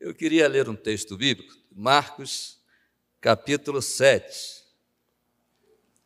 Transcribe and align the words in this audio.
Eu 0.00 0.14
queria 0.14 0.46
ler 0.46 0.68
um 0.68 0.76
texto 0.76 1.16
bíblico, 1.16 1.56
Marcos, 1.72 2.60
capítulo 3.20 3.82
7. 3.82 4.64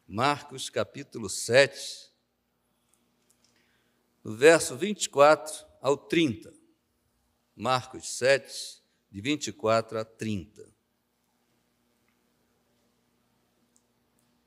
Marcos, 0.08 0.70
capítulo 0.70 1.28
7, 1.28 2.10
no 4.24 4.34
verso 4.34 4.76
24 4.76 5.66
ao 5.80 5.96
30. 5.96 6.54
Marcos 7.54 8.16
7, 8.16 8.82
de 9.10 9.20
24 9.20 9.98
a 9.98 10.04
30. 10.06 10.72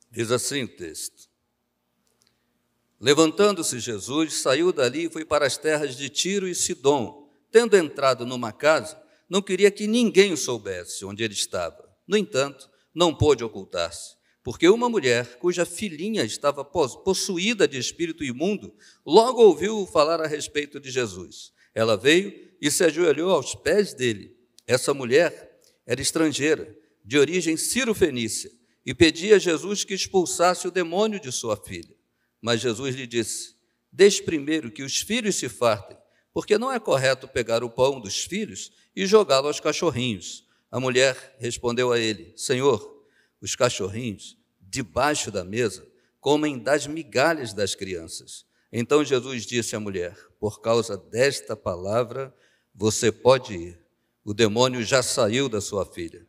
Diz 0.09 0.31
assim 0.31 0.63
o 0.63 0.67
texto: 0.67 1.29
Levantando-se 2.99 3.79
Jesus, 3.79 4.41
saiu 4.41 4.73
dali 4.73 5.05
e 5.05 5.09
foi 5.09 5.23
para 5.23 5.45
as 5.45 5.55
terras 5.55 5.95
de 5.95 6.09
Tiro 6.09 6.47
e 6.47 6.55
Sidom. 6.55 7.31
Tendo 7.51 7.77
entrado 7.77 8.25
numa 8.25 8.51
casa, 8.51 9.04
não 9.29 9.41
queria 9.41 9.71
que 9.71 9.87
ninguém 9.87 10.35
soubesse 10.35 11.03
onde 11.05 11.23
ele 11.23 11.33
estava. 11.33 11.83
No 12.07 12.15
entanto, 12.15 12.69
não 12.93 13.13
pôde 13.13 13.43
ocultar-se, 13.43 14.15
porque 14.43 14.69
uma 14.69 14.87
mulher 14.87 15.37
cuja 15.39 15.65
filhinha 15.65 16.23
estava 16.23 16.63
possuída 16.63 17.67
de 17.67 17.77
espírito 17.77 18.23
imundo, 18.23 18.73
logo 19.05 19.41
ouviu 19.41 19.85
falar 19.87 20.21
a 20.21 20.27
respeito 20.27 20.79
de 20.79 20.91
Jesus. 20.91 21.51
Ela 21.73 21.97
veio 21.97 22.33
e 22.61 22.71
se 22.71 22.83
ajoelhou 22.83 23.31
aos 23.31 23.55
pés 23.55 23.93
dele. 23.93 24.37
Essa 24.67 24.93
mulher 24.93 25.59
era 25.85 26.01
estrangeira, 26.01 26.75
de 27.03 27.17
origem 27.17 27.57
ciro-fenícia, 27.57 28.51
e 28.85 28.93
pedia 28.93 29.35
a 29.35 29.39
Jesus 29.39 29.83
que 29.83 29.93
expulsasse 29.93 30.67
o 30.67 30.71
demônio 30.71 31.19
de 31.19 31.31
sua 31.31 31.57
filha. 31.57 31.95
Mas 32.41 32.61
Jesus 32.61 32.95
lhe 32.95 33.07
disse: 33.07 33.55
Deixe 33.91 34.21
primeiro 34.21 34.71
que 34.71 34.83
os 34.83 35.01
filhos 35.01 35.35
se 35.35 35.49
fartem, 35.49 35.97
porque 36.35 36.57
não 36.57 36.69
é 36.69 36.77
correto 36.81 37.29
pegar 37.29 37.63
o 37.63 37.69
pão 37.69 37.97
dos 37.97 38.25
filhos 38.25 38.69
e 38.93 39.05
jogá-lo 39.05 39.47
aos 39.47 39.61
cachorrinhos. 39.61 40.45
A 40.69 40.81
mulher 40.81 41.33
respondeu 41.39 41.93
a 41.93 41.97
ele: 41.97 42.33
Senhor, 42.35 42.93
os 43.41 43.55
cachorrinhos, 43.55 44.37
debaixo 44.59 45.31
da 45.31 45.45
mesa, 45.45 45.87
comem 46.19 46.59
das 46.59 46.87
migalhas 46.87 47.53
das 47.53 47.73
crianças. 47.73 48.45
Então 48.69 49.01
Jesus 49.01 49.45
disse 49.45 49.77
à 49.77 49.79
mulher: 49.79 50.13
Por 50.37 50.59
causa 50.59 50.97
desta 50.97 51.55
palavra, 51.55 52.35
você 52.73 53.13
pode 53.13 53.53
ir. 53.53 53.79
O 54.21 54.33
demônio 54.33 54.83
já 54.83 55.01
saiu 55.01 55.47
da 55.47 55.61
sua 55.61 55.85
filha. 55.85 56.27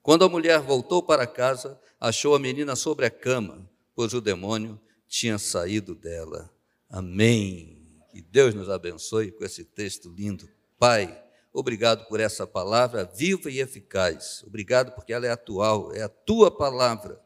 Quando 0.00 0.24
a 0.24 0.30
mulher 0.30 0.60
voltou 0.60 1.02
para 1.02 1.26
casa, 1.26 1.78
achou 2.00 2.34
a 2.34 2.38
menina 2.38 2.74
sobre 2.74 3.04
a 3.04 3.10
cama, 3.10 3.70
pois 3.94 4.14
o 4.14 4.20
demônio 4.22 4.80
tinha 5.06 5.36
saído 5.36 5.94
dela. 5.94 6.50
Amém. 6.88 7.81
Que 8.12 8.22
Deus 8.22 8.54
nos 8.54 8.68
abençoe 8.68 9.32
com 9.32 9.44
esse 9.44 9.64
texto 9.64 10.08
lindo. 10.10 10.48
Pai, 10.78 11.22
Obrigado 11.52 12.06
por 12.06 12.18
essa 12.18 12.46
palavra 12.46 13.04
viva 13.04 13.50
e 13.50 13.60
eficaz. 13.60 14.42
Obrigado 14.46 14.92
porque 14.92 15.12
ela 15.12 15.26
é 15.26 15.30
atual, 15.30 15.92
é 15.92 16.02
a 16.02 16.08
tua 16.08 16.50
palavra. 16.50 17.20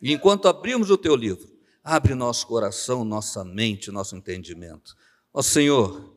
E 0.00 0.12
enquanto 0.12 0.46
abrimos 0.46 0.90
o 0.90 0.98
teu 0.98 1.16
livro, 1.16 1.50
abre 1.82 2.14
nosso 2.14 2.46
coração, 2.46 3.02
nossa 3.02 3.42
mente, 3.42 3.90
nosso 3.90 4.14
entendimento. 4.14 4.94
Ó 5.32 5.40
Senhor, 5.40 6.14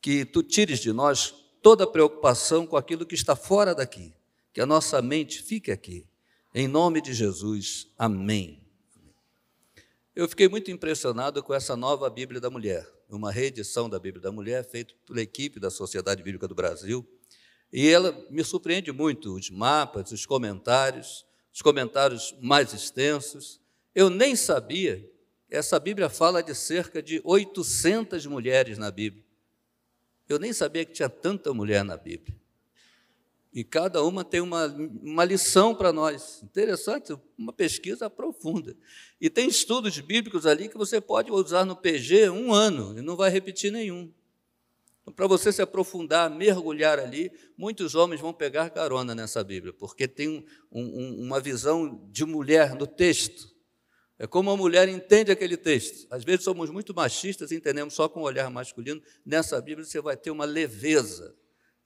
que 0.00 0.26
tu 0.26 0.42
tires 0.42 0.78
de 0.78 0.92
nós 0.92 1.34
toda 1.62 1.86
preocupação 1.86 2.66
com 2.66 2.76
aquilo 2.76 3.06
que 3.06 3.14
está 3.14 3.34
fora 3.34 3.74
daqui, 3.74 4.12
que 4.52 4.60
a 4.60 4.66
nossa 4.66 5.00
mente 5.00 5.42
fique 5.42 5.70
aqui. 5.70 6.06
Em 6.54 6.68
nome 6.68 7.00
de 7.00 7.14
Jesus, 7.14 7.88
amém. 7.96 8.62
Eu 10.14 10.28
fiquei 10.28 10.48
muito 10.48 10.70
impressionado 10.70 11.42
com 11.42 11.54
essa 11.54 11.74
nova 11.74 12.10
Bíblia 12.10 12.40
da 12.40 12.50
Mulher 12.50 12.99
uma 13.16 13.30
reedição 13.30 13.88
da 13.88 13.98
Bíblia 13.98 14.22
da 14.22 14.32
Mulher, 14.32 14.64
feita 14.64 14.94
pela 15.06 15.20
equipe 15.20 15.60
da 15.60 15.70
Sociedade 15.70 16.22
Bíblica 16.22 16.48
do 16.48 16.54
Brasil. 16.54 17.06
E 17.72 17.88
ela 17.88 18.12
me 18.30 18.42
surpreende 18.42 18.90
muito, 18.90 19.34
os 19.34 19.50
mapas, 19.50 20.10
os 20.10 20.26
comentários, 20.26 21.24
os 21.52 21.62
comentários 21.62 22.34
mais 22.40 22.72
extensos. 22.72 23.60
Eu 23.94 24.08
nem 24.08 24.34
sabia, 24.34 25.08
essa 25.48 25.78
Bíblia 25.78 26.08
fala 26.08 26.42
de 26.42 26.54
cerca 26.54 27.02
de 27.02 27.20
800 27.24 28.26
mulheres 28.26 28.78
na 28.78 28.90
Bíblia. 28.90 29.24
Eu 30.28 30.38
nem 30.38 30.52
sabia 30.52 30.84
que 30.84 30.92
tinha 30.92 31.08
tanta 31.08 31.52
mulher 31.52 31.84
na 31.84 31.96
Bíblia. 31.96 32.39
E 33.52 33.64
cada 33.64 34.02
uma 34.04 34.24
tem 34.24 34.40
uma, 34.40 34.66
uma 35.02 35.24
lição 35.24 35.74
para 35.74 35.92
nós. 35.92 36.40
Interessante, 36.42 37.16
uma 37.36 37.52
pesquisa 37.52 38.08
profunda. 38.08 38.76
E 39.20 39.28
tem 39.28 39.48
estudos 39.48 39.98
bíblicos 39.98 40.46
ali 40.46 40.68
que 40.68 40.78
você 40.78 41.00
pode 41.00 41.32
usar 41.32 41.64
no 41.64 41.74
PG 41.74 42.30
um 42.30 42.52
ano 42.52 42.96
e 42.96 43.02
não 43.02 43.16
vai 43.16 43.28
repetir 43.28 43.72
nenhum. 43.72 44.12
Então, 45.02 45.12
para 45.12 45.26
você 45.26 45.50
se 45.50 45.60
aprofundar, 45.60 46.30
mergulhar 46.30 47.00
ali, 47.00 47.32
muitos 47.56 47.96
homens 47.96 48.20
vão 48.20 48.32
pegar 48.32 48.70
carona 48.70 49.14
nessa 49.14 49.42
Bíblia, 49.42 49.72
porque 49.72 50.06
tem 50.06 50.46
um, 50.70 50.82
um, 50.82 51.22
uma 51.22 51.40
visão 51.40 52.06
de 52.12 52.24
mulher 52.24 52.76
no 52.76 52.86
texto. 52.86 53.50
É 54.16 54.26
como 54.26 54.50
a 54.50 54.56
mulher 54.56 54.88
entende 54.88 55.32
aquele 55.32 55.56
texto. 55.56 56.06
Às 56.10 56.22
vezes 56.22 56.44
somos 56.44 56.70
muito 56.70 56.94
machistas 56.94 57.50
e 57.50 57.56
entendemos 57.56 57.94
só 57.94 58.08
com 58.08 58.20
o 58.20 58.24
olhar 58.24 58.48
masculino. 58.50 59.02
Nessa 59.26 59.60
Bíblia 59.60 59.84
você 59.84 60.00
vai 60.00 60.16
ter 60.16 60.30
uma 60.30 60.44
leveza 60.44 61.34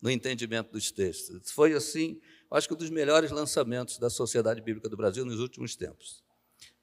no 0.04 0.10
entendimento 0.10 0.70
dos 0.70 0.90
textos. 0.90 1.50
Foi 1.50 1.72
assim, 1.72 2.20
acho 2.50 2.68
que 2.68 2.74
um 2.74 2.76
dos 2.76 2.90
melhores 2.90 3.30
lançamentos 3.30 3.98
da 3.98 4.10
Sociedade 4.10 4.60
Bíblica 4.60 4.86
do 4.86 4.98
Brasil 4.98 5.24
nos 5.24 5.40
últimos 5.40 5.76
tempos. 5.76 6.22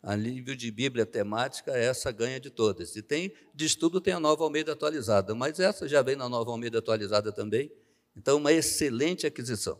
A 0.01 0.17
nível 0.17 0.55
de 0.55 0.71
Bíblia 0.71 1.05
temática, 1.05 1.71
essa 1.71 2.11
ganha 2.11 2.39
de 2.39 2.49
todas. 2.49 2.95
E 2.95 3.03
tem, 3.03 3.31
de 3.53 3.65
estudo, 3.65 4.01
tem 4.01 4.15
a 4.15 4.19
nova 4.19 4.43
Almeida 4.43 4.71
atualizada, 4.71 5.35
mas 5.35 5.59
essa 5.59 5.87
já 5.87 6.01
vem 6.01 6.15
na 6.15 6.27
nova 6.27 6.49
Almeida 6.49 6.79
atualizada 6.79 7.31
também. 7.31 7.71
Então, 8.17 8.39
uma 8.39 8.51
excelente 8.51 9.27
aquisição. 9.27 9.79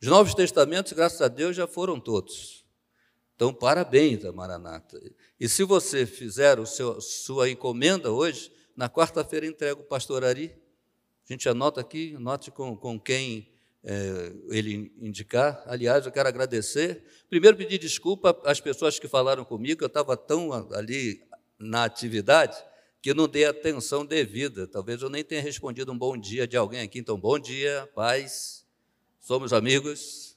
Os 0.00 0.06
Novos 0.06 0.32
Testamentos, 0.32 0.92
graças 0.92 1.20
a 1.20 1.26
Deus, 1.26 1.56
já 1.56 1.66
foram 1.66 1.98
todos. 1.98 2.64
Então, 3.34 3.52
parabéns 3.52 4.24
a 4.24 4.30
Maranata. 4.30 4.96
E 5.40 5.48
se 5.48 5.64
você 5.64 6.06
fizer 6.06 6.60
o 6.60 6.66
seu, 6.66 7.00
sua 7.00 7.50
encomenda 7.50 8.12
hoje, 8.12 8.52
na 8.76 8.88
quarta-feira 8.88 9.44
entrega 9.44 9.80
o 9.80 9.84
pastor 9.84 10.24
Ari 10.24 10.59
a 11.32 11.36
gente 11.36 11.48
anota 11.48 11.80
aqui, 11.80 12.14
anote 12.16 12.50
com, 12.50 12.76
com 12.76 12.98
quem 12.98 13.48
é, 13.84 14.32
ele 14.48 14.92
indicar. 15.00 15.62
Aliás, 15.66 16.04
eu 16.04 16.10
quero 16.10 16.28
agradecer. 16.28 17.04
Primeiro, 17.28 17.56
pedir 17.56 17.78
desculpa 17.78 18.36
às 18.44 18.60
pessoas 18.60 18.98
que 18.98 19.06
falaram 19.06 19.44
comigo, 19.44 19.82
eu 19.84 19.86
estava 19.86 20.16
tão 20.16 20.52
ali 20.74 21.22
na 21.56 21.84
atividade 21.84 22.56
que 23.00 23.14
não 23.14 23.28
dei 23.28 23.44
atenção 23.44 24.04
devida. 24.04 24.66
Talvez 24.66 25.02
eu 25.02 25.08
nem 25.08 25.22
tenha 25.22 25.40
respondido 25.40 25.92
um 25.92 25.96
bom 25.96 26.16
dia 26.16 26.48
de 26.48 26.56
alguém 26.56 26.80
aqui. 26.80 26.98
Então, 26.98 27.18
bom 27.18 27.38
dia, 27.38 27.88
paz, 27.94 28.66
somos 29.20 29.52
amigos. 29.52 30.36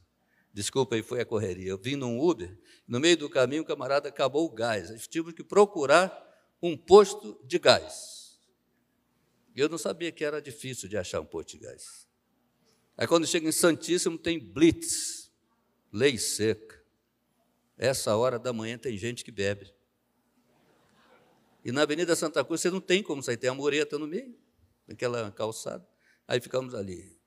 Desculpa 0.53 0.93
aí, 0.93 1.01
foi 1.01 1.19
a 1.21 1.25
correria. 1.25 1.71
Eu 1.71 1.79
vim 1.79 1.95
num 1.95 2.19
Uber, 2.19 2.55
no 2.87 2.99
meio 2.99 3.17
do 3.17 3.27
caminho 3.27 3.63
o 3.63 3.65
camarada 3.65 4.09
acabou 4.09 4.45
o 4.45 4.49
gás. 4.49 4.91
A 4.91 4.93
gente 4.93 5.09
tive 5.09 5.33
que 5.33 5.43
procurar 5.43 6.15
um 6.61 6.77
posto 6.77 7.41
de 7.43 7.57
gás. 7.57 8.22
Eu 9.56 9.69
não 9.69 9.78
sabia 9.78 10.12
que 10.12 10.24
era 10.24 10.41
difícil 10.41 10.90
de 10.90 10.97
achar 10.97 11.22
um 11.22 11.25
posto 11.25 11.52
de 11.52 11.59
gás. 11.59 12.08
Aí 12.97 13.08
quando 13.08 13.28
chega 13.28 13.47
em 13.47 13.52
Santíssimo 13.52 14.18
tem 14.18 14.40
blitz, 14.40 15.31
lei 15.91 16.18
seca. 16.18 16.81
Essa 17.78 18.16
hora 18.16 18.40
da 18.40 18.53
manhã 18.53 18.78
tem 18.78 18.97
gente 18.97 19.24
que 19.24 19.31
bebe. 19.31 19.74
E 21.66 21.72
na 21.72 21.84
Avenida 21.84 22.16
Santa 22.16 22.44
Cruz 22.44 22.62
você 22.62 22.69
não 22.69 22.81
tem 22.81 23.02
como 23.02 23.24
sair, 23.24 23.38
tem 23.38 23.50
a 23.50 23.53
mureta 23.53 23.97
no 23.97 24.06
meio, 24.06 24.36
naquela 24.88 25.31
calçada. 25.31 25.88
Aí 26.28 26.40
ficamos 26.41 26.75
ali. 26.75 27.18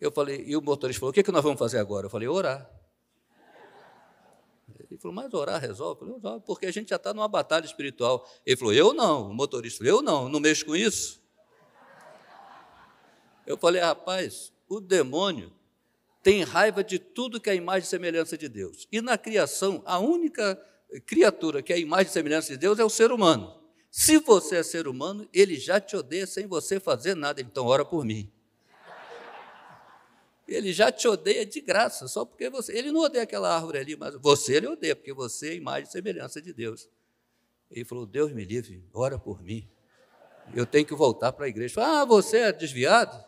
Eu 0.00 0.10
falei, 0.10 0.44
e 0.46 0.56
o 0.56 0.62
motorista 0.62 1.00
falou: 1.00 1.10
o 1.10 1.12
que, 1.12 1.20
é 1.20 1.22
que 1.22 1.32
nós 1.32 1.42
vamos 1.42 1.58
fazer 1.58 1.78
agora? 1.78 2.06
Eu 2.06 2.10
falei, 2.10 2.28
orar. 2.28 2.70
Ele 4.90 4.98
falou, 4.98 5.14
mas 5.14 5.32
orar 5.34 5.60
resolve? 5.60 6.06
Eu 6.06 6.20
falei, 6.20 6.40
porque 6.40 6.66
a 6.66 6.70
gente 6.70 6.90
já 6.90 6.96
está 6.96 7.12
numa 7.12 7.28
batalha 7.28 7.64
espiritual. 7.64 8.28
Ele 8.44 8.56
falou, 8.56 8.72
eu 8.72 8.92
não. 8.94 9.30
O 9.30 9.34
motorista 9.34 9.78
falou, 9.78 9.98
eu 9.98 10.02
não, 10.02 10.28
não 10.28 10.40
mexo 10.40 10.64
com 10.64 10.76
isso. 10.76 11.20
Eu 13.46 13.56
falei, 13.56 13.80
rapaz, 13.80 14.52
o 14.68 14.80
demônio 14.80 15.52
tem 16.22 16.42
raiva 16.42 16.82
de 16.82 16.98
tudo 16.98 17.40
que 17.40 17.48
é 17.48 17.54
imagem 17.54 17.86
e 17.86 17.88
semelhança 17.88 18.36
de 18.36 18.48
Deus. 18.48 18.88
E 18.90 19.00
na 19.00 19.16
criação, 19.16 19.82
a 19.86 19.98
única 19.98 20.60
criatura 21.06 21.62
que 21.62 21.72
é 21.72 21.78
imagem 21.78 22.08
e 22.08 22.12
semelhança 22.12 22.52
de 22.52 22.58
Deus 22.58 22.78
é 22.78 22.84
o 22.84 22.90
ser 22.90 23.12
humano. 23.12 23.60
Se 23.90 24.18
você 24.18 24.56
é 24.56 24.62
ser 24.62 24.88
humano, 24.88 25.28
ele 25.32 25.56
já 25.56 25.80
te 25.80 25.96
odeia 25.96 26.26
sem 26.26 26.46
você 26.46 26.80
fazer 26.80 27.14
nada, 27.14 27.40
então 27.40 27.64
ora 27.64 27.84
por 27.84 28.04
mim. 28.04 28.30
Ele 30.46 30.72
já 30.72 30.92
te 30.92 31.08
odeia 31.08 31.44
de 31.44 31.60
graça, 31.60 32.06
só 32.06 32.24
porque 32.24 32.48
você. 32.48 32.76
Ele 32.76 32.92
não 32.92 33.00
odeia 33.00 33.24
aquela 33.24 33.54
árvore 33.54 33.78
ali, 33.78 33.96
mas 33.96 34.14
você 34.16 34.56
ele 34.56 34.68
odeia, 34.68 34.94
porque 34.94 35.12
você 35.12 35.50
é 35.50 35.54
imagem 35.54 35.88
e 35.88 35.92
semelhança 35.92 36.40
de 36.40 36.52
Deus. 36.52 36.88
Ele 37.70 37.84
falou: 37.84 38.06
Deus 38.06 38.32
me 38.32 38.44
livre, 38.44 38.84
ora 38.92 39.18
por 39.18 39.42
mim. 39.42 39.68
Eu 40.54 40.64
tenho 40.64 40.86
que 40.86 40.94
voltar 40.94 41.32
para 41.32 41.46
a 41.46 41.48
igreja. 41.48 41.74
Ah, 41.82 42.04
você 42.04 42.38
é 42.38 42.52
desviado? 42.52 43.24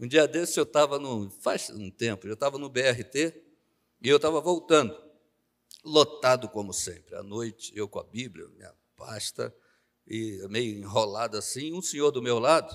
Um 0.00 0.06
dia 0.06 0.28
desses 0.28 0.56
eu 0.56 0.62
estava 0.62 0.98
no. 0.98 1.28
faz 1.40 1.70
um 1.70 1.90
tempo, 1.90 2.26
eu 2.26 2.34
estava 2.34 2.58
no 2.58 2.68
BRT 2.68 3.34
e 4.00 4.08
eu 4.08 4.16
estava 4.16 4.40
voltando, 4.40 4.96
lotado 5.84 6.48
como 6.48 6.72
sempre. 6.72 7.16
À 7.16 7.22
noite, 7.22 7.72
eu 7.74 7.88
com 7.88 7.98
a 7.98 8.04
Bíblia, 8.04 8.46
minha 8.56 8.72
pasta, 8.96 9.54
e 10.06 10.46
meio 10.48 10.78
enrolado 10.78 11.36
assim, 11.36 11.72
um 11.72 11.82
senhor 11.82 12.10
do 12.10 12.22
meu 12.22 12.38
lado, 12.38 12.72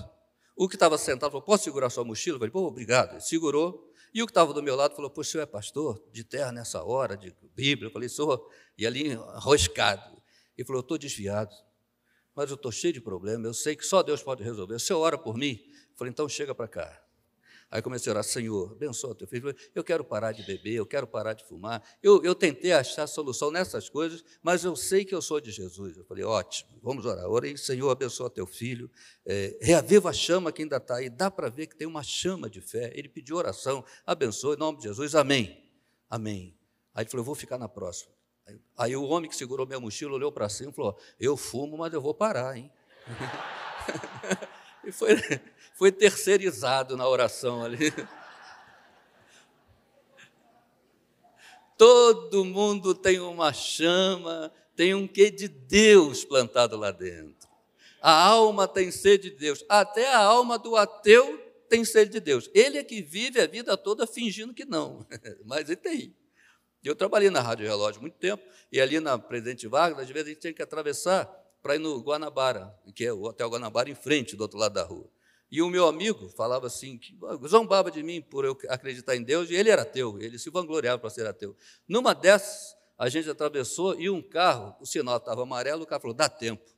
O 0.56 0.68
que 0.68 0.76
estava 0.76 0.96
sentado 0.96 1.32
falou: 1.32 1.42
Posso 1.44 1.64
segurar 1.64 1.90
sua 1.90 2.04
mochila? 2.04 2.36
Eu 2.36 2.38
falei: 2.38 2.52
Pô, 2.52 2.60
obrigado. 2.66 3.12
Ele 3.12 3.20
segurou. 3.20 3.90
E 4.12 4.22
o 4.22 4.26
que 4.26 4.30
estava 4.30 4.52
do 4.52 4.62
meu 4.62 4.76
lado 4.76 4.94
falou: 4.94 5.10
Pô, 5.10 5.22
o 5.22 5.24
senhor 5.24 5.42
é 5.42 5.46
pastor 5.46 6.00
de 6.12 6.22
terra 6.22 6.52
nessa 6.52 6.84
hora, 6.84 7.16
de 7.16 7.34
Bíblia? 7.54 7.88
Eu 7.88 7.92
falei: 7.92 8.08
Sou. 8.08 8.48
E 8.78 8.86
ali, 8.86 9.12
arroscado. 9.32 10.22
Ele 10.56 10.64
falou: 10.64 10.80
Eu 10.80 10.84
estou 10.84 10.98
desviado, 10.98 11.54
mas 12.36 12.50
eu 12.50 12.54
estou 12.54 12.70
cheio 12.70 12.92
de 12.92 13.00
problemas. 13.00 13.44
Eu 13.46 13.54
sei 13.54 13.74
que 13.74 13.84
só 13.84 14.02
Deus 14.02 14.22
pode 14.22 14.44
resolver. 14.44 14.74
O 14.74 14.80
senhor 14.80 15.00
ora 15.00 15.18
por 15.18 15.36
mim? 15.36 15.60
Eu 15.90 15.96
falei: 15.96 16.12
Então 16.12 16.28
chega 16.28 16.54
para 16.54 16.68
cá. 16.68 17.03
Aí 17.70 17.82
comecei 17.82 18.10
a 18.10 18.12
orar, 18.12 18.24
Senhor, 18.24 18.72
abençoa 18.72 19.14
teu 19.14 19.26
filho. 19.26 19.54
Eu 19.74 19.82
quero 19.82 20.04
parar 20.04 20.32
de 20.32 20.42
beber, 20.42 20.74
eu 20.74 20.86
quero 20.86 21.06
parar 21.06 21.32
de 21.32 21.44
fumar. 21.44 21.82
Eu, 22.02 22.22
eu 22.22 22.34
tentei 22.34 22.72
achar 22.72 23.06
solução 23.06 23.50
nessas 23.50 23.88
coisas, 23.88 24.24
mas 24.42 24.64
eu 24.64 24.76
sei 24.76 25.04
que 25.04 25.14
eu 25.14 25.20
sou 25.20 25.40
de 25.40 25.50
Jesus. 25.50 25.96
Eu 25.96 26.04
falei, 26.04 26.24
ótimo, 26.24 26.70
vamos 26.82 27.04
orar. 27.04 27.26
Orei, 27.28 27.56
Senhor, 27.56 27.90
abençoa 27.90 28.30
teu 28.30 28.46
filho. 28.46 28.90
É, 29.26 29.58
reaviva 29.60 30.10
a 30.10 30.12
chama 30.12 30.52
que 30.52 30.62
ainda 30.62 30.76
está 30.76 30.96
aí. 30.96 31.10
Dá 31.10 31.30
para 31.30 31.48
ver 31.48 31.66
que 31.66 31.76
tem 31.76 31.86
uma 31.86 32.02
chama 32.02 32.48
de 32.48 32.60
fé. 32.60 32.92
Ele 32.94 33.08
pediu 33.08 33.36
oração, 33.36 33.84
abençoa, 34.06 34.54
em 34.54 34.58
nome 34.58 34.78
de 34.78 34.84
Jesus, 34.84 35.14
amém. 35.14 35.64
Amém. 36.08 36.56
Aí 36.94 37.02
ele 37.02 37.10
falou, 37.10 37.22
eu 37.22 37.26
vou 37.26 37.34
ficar 37.34 37.58
na 37.58 37.68
próxima. 37.68 38.12
Aí, 38.46 38.60
aí 38.76 38.96
o 38.96 39.04
homem 39.04 39.28
que 39.28 39.36
segurou 39.36 39.66
minha 39.66 39.80
mochila 39.80 40.12
olhou 40.12 40.30
para 40.30 40.48
cima 40.48 40.70
e 40.70 40.74
falou, 40.74 40.96
eu 41.18 41.36
fumo, 41.36 41.78
mas 41.78 41.92
eu 41.92 42.00
vou 42.00 42.14
parar, 42.14 42.56
hein? 42.56 42.70
e 44.84 44.92
foi, 44.92 45.16
foi 45.74 45.92
terceirizado 45.92 46.96
na 46.96 47.06
oração 47.06 47.62
ali. 47.62 47.92
Todo 51.76 52.44
mundo 52.44 52.94
tem 52.94 53.18
uma 53.18 53.52
chama, 53.52 54.52
tem 54.76 54.94
um 54.94 55.06
quê 55.06 55.30
de 55.30 55.48
Deus 55.48 56.24
plantado 56.24 56.76
lá 56.76 56.92
dentro. 56.92 57.48
A 58.00 58.12
alma 58.12 58.68
tem 58.68 58.90
sede 58.90 59.30
de 59.30 59.36
Deus. 59.36 59.64
Até 59.68 60.12
a 60.12 60.18
alma 60.18 60.58
do 60.58 60.76
ateu 60.76 61.42
tem 61.68 61.84
sede 61.84 62.12
de 62.12 62.20
Deus. 62.20 62.48
Ele 62.54 62.78
é 62.78 62.84
que 62.84 63.02
vive 63.02 63.40
a 63.40 63.46
vida 63.46 63.76
toda 63.76 64.06
fingindo 64.06 64.54
que 64.54 64.64
não, 64.64 65.04
mas 65.44 65.68
ele 65.68 65.76
tem. 65.76 66.16
Eu 66.84 66.94
trabalhei 66.94 67.30
na 67.30 67.40
Rádio 67.40 67.66
Relógio 67.66 68.00
muito 68.00 68.18
tempo, 68.18 68.44
e 68.70 68.80
ali 68.80 69.00
na 69.00 69.18
Presidente 69.18 69.66
Vargas, 69.66 70.04
às 70.04 70.10
vezes 70.10 70.26
a 70.26 70.30
gente 70.30 70.40
tinha 70.40 70.52
que 70.52 70.62
atravessar 70.62 71.24
para 71.62 71.76
ir 71.76 71.78
no 71.78 71.98
Guanabara, 72.00 72.78
que 72.94 73.06
é 73.06 73.12
o 73.12 73.22
Hotel 73.22 73.48
Guanabara 73.48 73.88
em 73.88 73.94
frente, 73.94 74.36
do 74.36 74.42
outro 74.42 74.58
lado 74.58 74.74
da 74.74 74.84
rua. 74.84 75.10
E 75.54 75.62
o 75.62 75.70
meu 75.70 75.86
amigo 75.86 76.28
falava 76.30 76.66
assim, 76.66 76.98
que 76.98 77.16
zombava 77.46 77.88
de 77.88 78.02
mim 78.02 78.20
por 78.20 78.44
eu 78.44 78.58
acreditar 78.68 79.14
em 79.14 79.22
Deus, 79.22 79.48
e 79.50 79.54
ele 79.54 79.70
era 79.70 79.82
ateu, 79.82 80.18
ele 80.20 80.36
se 80.36 80.50
vangloriava 80.50 80.98
para 80.98 81.08
ser 81.08 81.24
ateu. 81.28 81.56
Numa 81.86 82.12
dessas, 82.12 82.76
a 82.98 83.08
gente 83.08 83.30
atravessou 83.30 83.94
e 83.94 84.10
um 84.10 84.20
carro, 84.20 84.74
o 84.80 84.84
sinal 84.84 85.18
estava 85.18 85.44
amarelo, 85.44 85.84
o 85.84 85.86
carro 85.86 86.02
falou, 86.02 86.16
dá 86.16 86.28
tempo. 86.28 86.68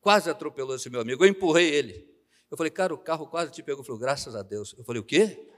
Quase 0.00 0.28
atropelou 0.28 0.74
esse 0.74 0.90
meu 0.90 1.00
amigo, 1.00 1.24
eu 1.24 1.28
empurrei 1.28 1.72
ele. 1.72 2.12
Eu 2.50 2.56
falei, 2.56 2.72
cara, 2.72 2.92
o 2.92 2.98
carro 2.98 3.28
quase 3.28 3.52
te 3.52 3.62
pegou. 3.62 3.82
Ele 3.82 3.86
falou, 3.86 4.00
graças 4.00 4.34
a 4.34 4.42
Deus. 4.42 4.74
Eu 4.76 4.82
falei, 4.82 5.00
o 5.00 5.04
quê? 5.04 5.48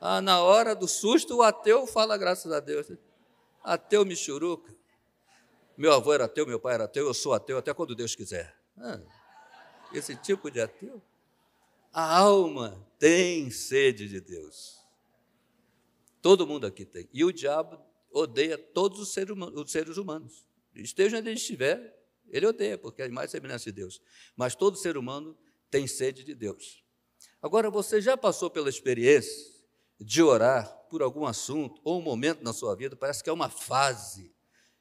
Ah, 0.00 0.20
na 0.20 0.42
hora 0.42 0.74
do 0.74 0.88
susto, 0.88 1.36
o 1.36 1.42
ateu 1.44 1.86
fala 1.86 2.16
graças 2.16 2.50
a 2.50 2.58
Deus. 2.58 2.90
Ateu 3.62 4.04
michuruca. 4.04 4.74
Meu 5.76 5.92
avô 5.92 6.12
era 6.12 6.24
ateu, 6.24 6.44
meu 6.44 6.58
pai 6.58 6.74
era 6.74 6.84
ateu, 6.86 7.06
eu 7.06 7.14
sou 7.14 7.32
ateu 7.32 7.58
até 7.58 7.72
quando 7.72 7.94
Deus 7.94 8.16
quiser. 8.16 8.56
Ah, 8.76 8.98
esse 9.92 10.16
tipo 10.16 10.50
de 10.50 10.60
ateu. 10.60 11.00
A 11.92 12.16
alma 12.18 12.86
tem 12.98 13.50
sede 13.50 14.08
de 14.08 14.20
Deus. 14.20 14.80
Todo 16.22 16.46
mundo 16.46 16.66
aqui 16.66 16.84
tem. 16.86 17.08
E 17.12 17.24
o 17.24 17.32
diabo 17.32 17.78
odeia 18.10 18.56
todos 18.56 18.98
os 18.98 19.12
seres 19.12 19.96
humanos. 19.98 20.46
Esteja 20.74 21.18
onde 21.18 21.28
ele 21.28 21.36
estiver, 21.36 21.98
ele 22.30 22.46
odeia, 22.46 22.78
porque 22.78 23.02
é 23.02 23.08
mais 23.08 23.30
semelhança 23.30 23.64
de 23.64 23.72
Deus. 23.72 24.00
Mas 24.34 24.54
todo 24.54 24.78
ser 24.78 24.96
humano 24.96 25.36
tem 25.70 25.86
sede 25.86 26.24
de 26.24 26.34
Deus. 26.34 26.82
Agora, 27.42 27.70
você 27.70 28.00
já 28.00 28.16
passou 28.16 28.48
pela 28.48 28.70
experiência 28.70 29.52
de 30.00 30.22
orar 30.22 30.66
por 30.88 31.02
algum 31.02 31.26
assunto 31.26 31.80
ou 31.84 31.98
um 31.98 32.02
momento 32.02 32.42
na 32.42 32.52
sua 32.52 32.74
vida, 32.74 32.96
parece 32.96 33.22
que 33.22 33.28
é 33.30 33.32
uma 33.32 33.48
fase, 33.48 34.32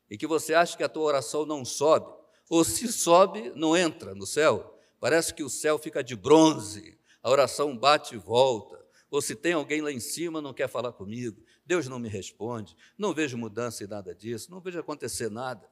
e 0.09 0.17
que 0.17 0.27
você 0.27 0.53
acha 0.53 0.77
que 0.77 0.83
a 0.83 0.89
tua 0.89 1.03
oração 1.03 1.45
não 1.45 1.65
sobe, 1.65 2.13
ou 2.49 2.63
se 2.63 2.91
sobe, 2.91 3.51
não 3.55 3.75
entra 3.75 4.13
no 4.13 4.25
céu. 4.25 4.77
Parece 4.99 5.33
que 5.33 5.43
o 5.43 5.49
céu 5.49 5.79
fica 5.79 6.03
de 6.03 6.15
bronze, 6.15 6.99
a 7.21 7.29
oração 7.29 7.77
bate 7.77 8.15
e 8.15 8.17
volta. 8.17 8.79
Ou 9.09 9.21
se 9.21 9.35
tem 9.35 9.53
alguém 9.53 9.81
lá 9.81 9.91
em 9.91 9.99
cima, 9.99 10.41
não 10.41 10.53
quer 10.53 10.69
falar 10.69 10.93
comigo, 10.93 11.43
Deus 11.65 11.87
não 11.87 11.99
me 11.99 12.07
responde, 12.07 12.75
não 12.97 13.13
vejo 13.13 13.37
mudança 13.37 13.83
em 13.83 13.87
nada 13.87 14.15
disso, 14.15 14.49
não 14.49 14.61
vejo 14.61 14.79
acontecer 14.79 15.29
nada. 15.29 15.69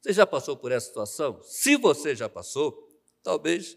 Você 0.00 0.12
já 0.12 0.26
passou 0.26 0.56
por 0.56 0.72
essa 0.72 0.86
situação? 0.86 1.40
Se 1.42 1.76
você 1.76 2.16
já 2.16 2.28
passou, 2.28 2.88
talvez, 3.22 3.76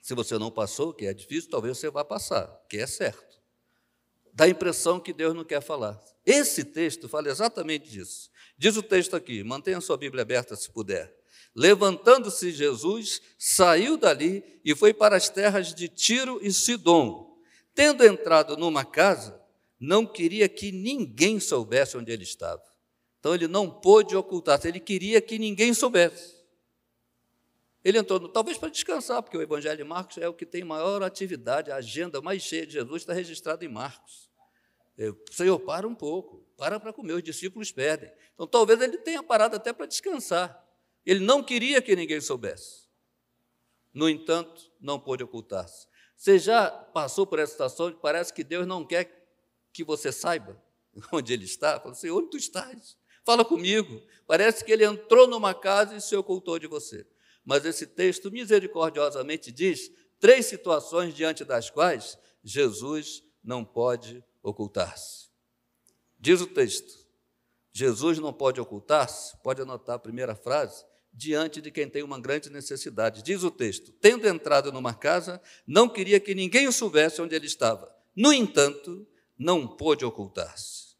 se 0.00 0.14
você 0.14 0.38
não 0.38 0.50
passou, 0.50 0.94
que 0.94 1.06
é 1.06 1.12
difícil, 1.12 1.50
talvez 1.50 1.76
você 1.76 1.90
vá 1.90 2.04
passar, 2.04 2.46
que 2.68 2.78
é 2.78 2.86
certo. 2.86 3.38
Dá 4.32 4.44
a 4.44 4.48
impressão 4.48 5.00
que 5.00 5.12
Deus 5.12 5.34
não 5.34 5.44
quer 5.44 5.60
falar. 5.60 6.00
Esse 6.24 6.64
texto 6.64 7.08
fala 7.08 7.28
exatamente 7.28 7.90
disso. 7.90 8.30
Diz 8.56 8.76
o 8.76 8.82
texto 8.82 9.16
aqui, 9.16 9.42
mantenha 9.42 9.80
sua 9.80 9.96
Bíblia 9.96 10.22
aberta 10.22 10.54
se 10.54 10.70
puder. 10.70 11.17
Levantando-se 11.54 12.52
Jesus, 12.52 13.20
saiu 13.38 13.96
dali 13.96 14.60
e 14.64 14.74
foi 14.74 14.94
para 14.94 15.16
as 15.16 15.28
terras 15.28 15.74
de 15.74 15.88
Tiro 15.88 16.38
e 16.42 16.52
Sidom. 16.52 17.36
Tendo 17.74 18.04
entrado 18.04 18.56
numa 18.56 18.84
casa, 18.84 19.40
não 19.78 20.06
queria 20.06 20.48
que 20.48 20.72
ninguém 20.72 21.38
soubesse 21.40 21.96
onde 21.96 22.12
ele 22.12 22.24
estava. 22.24 22.62
Então 23.18 23.34
ele 23.34 23.48
não 23.48 23.68
pôde 23.70 24.16
ocultar-se, 24.16 24.68
ele 24.68 24.80
queria 24.80 25.20
que 25.20 25.38
ninguém 25.38 25.74
soubesse. 25.74 26.38
Ele 27.84 27.98
entrou, 27.98 28.28
talvez 28.28 28.58
para 28.58 28.68
descansar, 28.68 29.22
porque 29.22 29.36
o 29.36 29.42
Evangelho 29.42 29.76
de 29.76 29.84
Marcos 29.84 30.18
é 30.18 30.28
o 30.28 30.34
que 30.34 30.44
tem 30.44 30.64
maior 30.64 31.02
atividade, 31.02 31.70
a 31.70 31.76
agenda 31.76 32.20
mais 32.20 32.42
cheia 32.42 32.66
de 32.66 32.74
Jesus 32.74 33.02
está 33.02 33.12
registrada 33.12 33.64
em 33.64 33.68
Marcos. 33.68 34.28
Eu, 34.96 35.16
Senhor, 35.30 35.58
para 35.60 35.86
um 35.86 35.94
pouco, 35.94 36.44
para 36.56 36.80
para 36.80 36.92
comer, 36.92 37.12
os 37.12 37.22
discípulos 37.22 37.70
perdem. 37.70 38.10
Então 38.34 38.46
talvez 38.46 38.80
ele 38.80 38.98
tenha 38.98 39.22
parado 39.22 39.54
até 39.56 39.72
para 39.72 39.86
descansar. 39.86 40.67
Ele 41.08 41.20
não 41.20 41.42
queria 41.42 41.80
que 41.80 41.96
ninguém 41.96 42.20
soubesse. 42.20 42.82
No 43.94 44.10
entanto, 44.10 44.70
não 44.78 45.00
pôde 45.00 45.24
ocultar-se. 45.24 45.86
Você 46.14 46.38
já 46.38 46.70
passou 46.70 47.26
por 47.26 47.38
essa 47.38 47.52
situação 47.52 47.90
que 47.90 47.98
parece 47.98 48.30
que 48.30 48.44
Deus 48.44 48.66
não 48.66 48.84
quer 48.84 49.26
que 49.72 49.82
você 49.82 50.12
saiba 50.12 50.62
onde 51.10 51.32
Ele 51.32 51.46
está? 51.46 51.80
Fala 51.80 51.92
assim, 51.92 52.10
onde 52.10 52.28
tu 52.28 52.36
estás? 52.36 52.94
Fala 53.24 53.42
comigo. 53.42 54.02
Parece 54.26 54.62
que 54.62 54.70
Ele 54.70 54.84
entrou 54.84 55.26
numa 55.26 55.54
casa 55.54 55.96
e 55.96 56.00
se 56.02 56.14
ocultou 56.14 56.58
de 56.58 56.66
você. 56.66 57.06
Mas 57.42 57.64
esse 57.64 57.86
texto 57.86 58.30
misericordiosamente 58.30 59.50
diz 59.50 59.90
três 60.20 60.44
situações 60.44 61.14
diante 61.14 61.42
das 61.42 61.70
quais 61.70 62.18
Jesus 62.44 63.24
não 63.42 63.64
pode 63.64 64.22
ocultar-se. 64.42 65.30
Diz 66.18 66.42
o 66.42 66.46
texto: 66.46 67.08
Jesus 67.72 68.18
não 68.18 68.32
pode 68.32 68.60
ocultar-se, 68.60 69.34
pode 69.42 69.62
anotar 69.62 69.96
a 69.96 69.98
primeira 69.98 70.34
frase, 70.34 70.84
diante 71.18 71.60
de 71.60 71.72
quem 71.72 71.88
tem 71.88 72.04
uma 72.04 72.20
grande 72.20 72.48
necessidade. 72.48 73.22
Diz 73.22 73.42
o 73.42 73.50
texto: 73.50 73.90
tendo 74.00 74.26
entrado 74.28 74.72
numa 74.72 74.94
casa, 74.94 75.42
não 75.66 75.88
queria 75.88 76.20
que 76.20 76.34
ninguém 76.34 76.68
o 76.68 76.72
soubesse 76.72 77.20
onde 77.20 77.34
ele 77.34 77.46
estava. 77.46 77.92
No 78.14 78.32
entanto, 78.32 79.06
não 79.36 79.66
pôde 79.66 80.04
ocultar-se, 80.04 80.96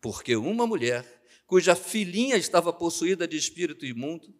porque 0.00 0.34
uma 0.34 0.66
mulher, 0.66 1.22
cuja 1.46 1.76
filhinha 1.76 2.36
estava 2.36 2.72
possuída 2.72 3.26
de 3.26 3.36
espírito 3.36 3.86
imundo, 3.86 4.34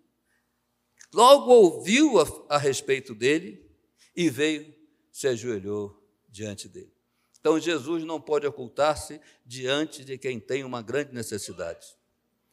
logo 1.14 1.52
ouviu 1.52 2.20
a, 2.20 2.56
a 2.56 2.58
respeito 2.58 3.14
dele 3.14 3.64
e 4.14 4.28
veio, 4.28 4.74
se 5.12 5.28
ajoelhou 5.28 5.96
diante 6.28 6.68
dele. 6.68 6.92
Então, 7.38 7.58
Jesus 7.58 8.04
não 8.04 8.20
pode 8.20 8.46
ocultar-se 8.46 9.20
diante 9.46 10.04
de 10.04 10.18
quem 10.18 10.38
tem 10.38 10.62
uma 10.62 10.82
grande 10.82 11.14
necessidade. 11.14 11.86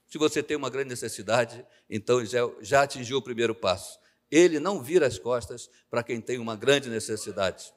Se 0.07 0.17
você 0.17 0.41
tem 0.41 0.55
uma 0.55 0.69
grande 0.69 0.89
necessidade, 0.89 1.65
então 1.89 2.23
já, 2.61 2.81
atingiu 2.81 3.17
o 3.17 3.21
primeiro 3.21 3.53
passo. 3.53 3.99
Ele 4.31 4.59
não 4.59 4.81
vira 4.81 5.05
as 5.05 5.19
costas 5.19 5.69
para 5.89 6.03
quem 6.03 6.21
tem 6.21 6.39
uma 6.39 6.55
grande 6.55 6.89
necessidade. 6.89 7.73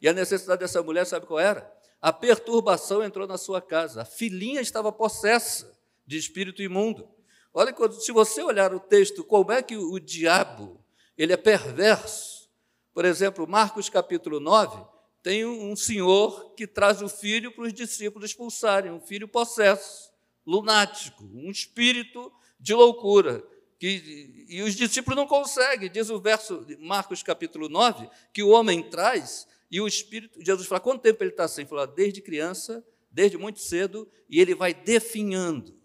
E 0.00 0.08
a 0.08 0.12
necessidade 0.12 0.60
dessa 0.60 0.82
mulher, 0.82 1.06
sabe 1.06 1.26
qual 1.26 1.38
era? 1.38 1.72
A 2.00 2.12
perturbação 2.12 3.02
entrou 3.02 3.26
na 3.26 3.38
sua 3.38 3.60
casa. 3.60 4.02
A 4.02 4.04
filhinha 4.04 4.60
estava 4.60 4.90
possessa 4.92 5.76
de 6.06 6.16
espírito 6.16 6.62
imundo. 6.62 7.08
Olha, 7.52 7.74
se 8.00 8.12
você 8.12 8.42
olhar 8.42 8.74
o 8.74 8.80
texto, 8.80 9.24
como 9.24 9.50
é 9.52 9.62
que 9.62 9.76
o 9.76 9.98
diabo 9.98 10.84
ele 11.16 11.32
é 11.32 11.36
perverso. 11.36 12.48
Por 12.94 13.04
exemplo, 13.04 13.46
Marcos 13.46 13.88
capítulo 13.88 14.38
9, 14.38 14.84
tem 15.22 15.44
um 15.44 15.74
senhor 15.74 16.54
que 16.54 16.66
traz 16.66 17.02
o 17.02 17.08
filho 17.08 17.52
para 17.52 17.64
os 17.64 17.72
discípulos 17.74 18.30
expulsarem, 18.30 18.92
um 18.92 19.00
filho 19.00 19.26
possesso 19.26 20.07
lunático, 20.48 21.24
um 21.34 21.50
espírito 21.50 22.32
de 22.58 22.72
loucura. 22.72 23.44
Que, 23.78 24.46
e 24.48 24.62
os 24.62 24.74
discípulos 24.74 25.16
não 25.16 25.26
conseguem, 25.26 25.90
diz 25.90 26.08
o 26.08 26.18
verso 26.18 26.64
de 26.64 26.76
Marcos 26.78 27.22
capítulo 27.22 27.68
9, 27.68 28.08
que 28.32 28.42
o 28.42 28.48
homem 28.48 28.82
traz 28.82 29.46
e 29.70 29.80
o 29.80 29.86
espírito, 29.86 30.42
Jesus 30.42 30.66
fala, 30.66 30.80
quanto 30.80 31.02
tempo 31.02 31.22
ele 31.22 31.30
está 31.30 31.44
assim? 31.44 31.60
Ele 31.60 31.68
fala, 31.68 31.86
desde 31.86 32.22
criança, 32.22 32.82
desde 33.10 33.36
muito 33.36 33.60
cedo, 33.60 34.10
e 34.28 34.40
ele 34.40 34.54
vai 34.54 34.72
definhando. 34.72 35.78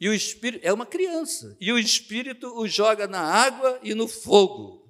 E 0.00 0.08
o 0.08 0.12
espírito, 0.12 0.66
é 0.66 0.72
uma 0.72 0.84
criança, 0.84 1.56
e 1.60 1.72
o 1.72 1.78
espírito 1.78 2.48
o 2.58 2.66
joga 2.66 3.06
na 3.06 3.20
água 3.20 3.78
e 3.82 3.94
no 3.94 4.08
fogo. 4.08 4.84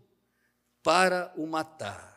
para 0.82 1.32
o 1.36 1.46
matar. 1.46 2.15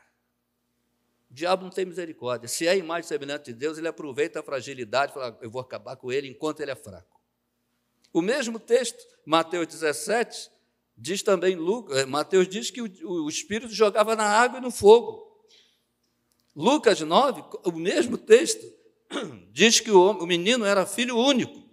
O 1.29 1.33
diabo 1.33 1.63
não 1.63 1.69
tem 1.69 1.85
misericórdia. 1.85 2.47
Se 2.47 2.65
é 2.65 2.71
a 2.71 2.75
imagem 2.75 3.07
semelhante 3.07 3.45
de 3.45 3.53
Deus, 3.53 3.77
ele 3.77 3.87
aproveita 3.87 4.39
a 4.39 4.43
fragilidade 4.43 5.11
e 5.11 5.13
fala: 5.13 5.37
eu 5.41 5.49
vou 5.49 5.61
acabar 5.61 5.95
com 5.95 6.11
ele 6.11 6.27
enquanto 6.27 6.61
ele 6.61 6.71
é 6.71 6.75
fraco. 6.75 7.19
O 8.11 8.21
mesmo 8.21 8.59
texto, 8.59 8.97
Mateus 9.25 9.67
17, 9.67 10.49
diz 10.97 11.21
também, 11.21 11.55
Lucas, 11.55 11.97
eh, 11.97 12.05
Mateus 12.05 12.47
diz 12.47 12.71
que 12.71 12.81
o, 12.81 12.89
o 13.25 13.29
Espírito 13.29 13.71
jogava 13.71 14.15
na 14.15 14.25
água 14.25 14.57
e 14.57 14.61
no 14.61 14.71
fogo. 14.71 15.29
Lucas 16.55 16.99
9, 16.99 17.43
o 17.63 17.71
mesmo 17.71 18.17
texto, 18.17 18.65
diz 19.53 19.79
que 19.79 19.91
o, 19.91 20.11
o 20.11 20.25
menino 20.25 20.65
era 20.65 20.85
filho 20.85 21.15
único. 21.15 21.63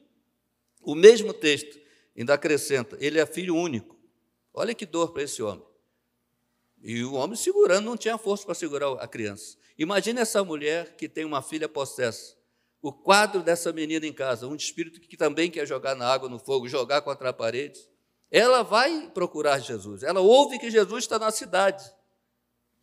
O 0.83 0.95
mesmo 0.95 1.33
texto 1.33 1.81
ainda 2.17 2.35
acrescenta: 2.35 2.97
ele 3.01 3.19
é 3.19 3.27
filho 3.27 3.57
único. 3.57 3.97
Olha 4.53 4.75
que 4.75 4.87
dor 4.87 5.13
para 5.13 5.23
esse 5.23 5.43
homem. 5.43 5.66
E 6.83 7.03
o 7.05 7.15
homem 7.15 7.37
segurando, 7.37 7.85
não 7.85 7.97
tinha 7.97 8.19
força 8.19 8.45
para 8.45 8.55
segurar 8.55 8.93
a 8.93 9.09
criança. 9.09 9.57
Imagine 9.79 10.21
essa 10.21 10.43
mulher 10.45 10.97
que 10.97 11.09
tem 11.09 11.25
uma 11.25 11.43
filha 11.43 11.69
possessa. 11.69 12.35
O 12.81 12.93
quadro 12.93 13.43
dessa 13.43 13.73
menina 13.73 14.07
em 14.07 14.13
casa, 14.13 14.47
um 14.47 14.55
espírito 14.55 15.01
que 15.01 15.17
também 15.17 15.51
quer 15.51 15.67
jogar 15.67 15.95
na 15.95 16.07
água, 16.07 16.29
no 16.29 16.39
fogo, 16.39 16.69
jogar 16.69 17.03
contra 17.03 17.31
a 17.31 17.33
parede. 17.33 17.81
Ela 18.31 18.63
vai 18.63 19.11
procurar 19.13 19.59
Jesus. 19.59 20.03
Ela 20.03 20.21
ouve 20.21 20.59
que 20.59 20.71
Jesus 20.71 21.05
está 21.05 21.19
na 21.19 21.31
cidade. 21.31 21.85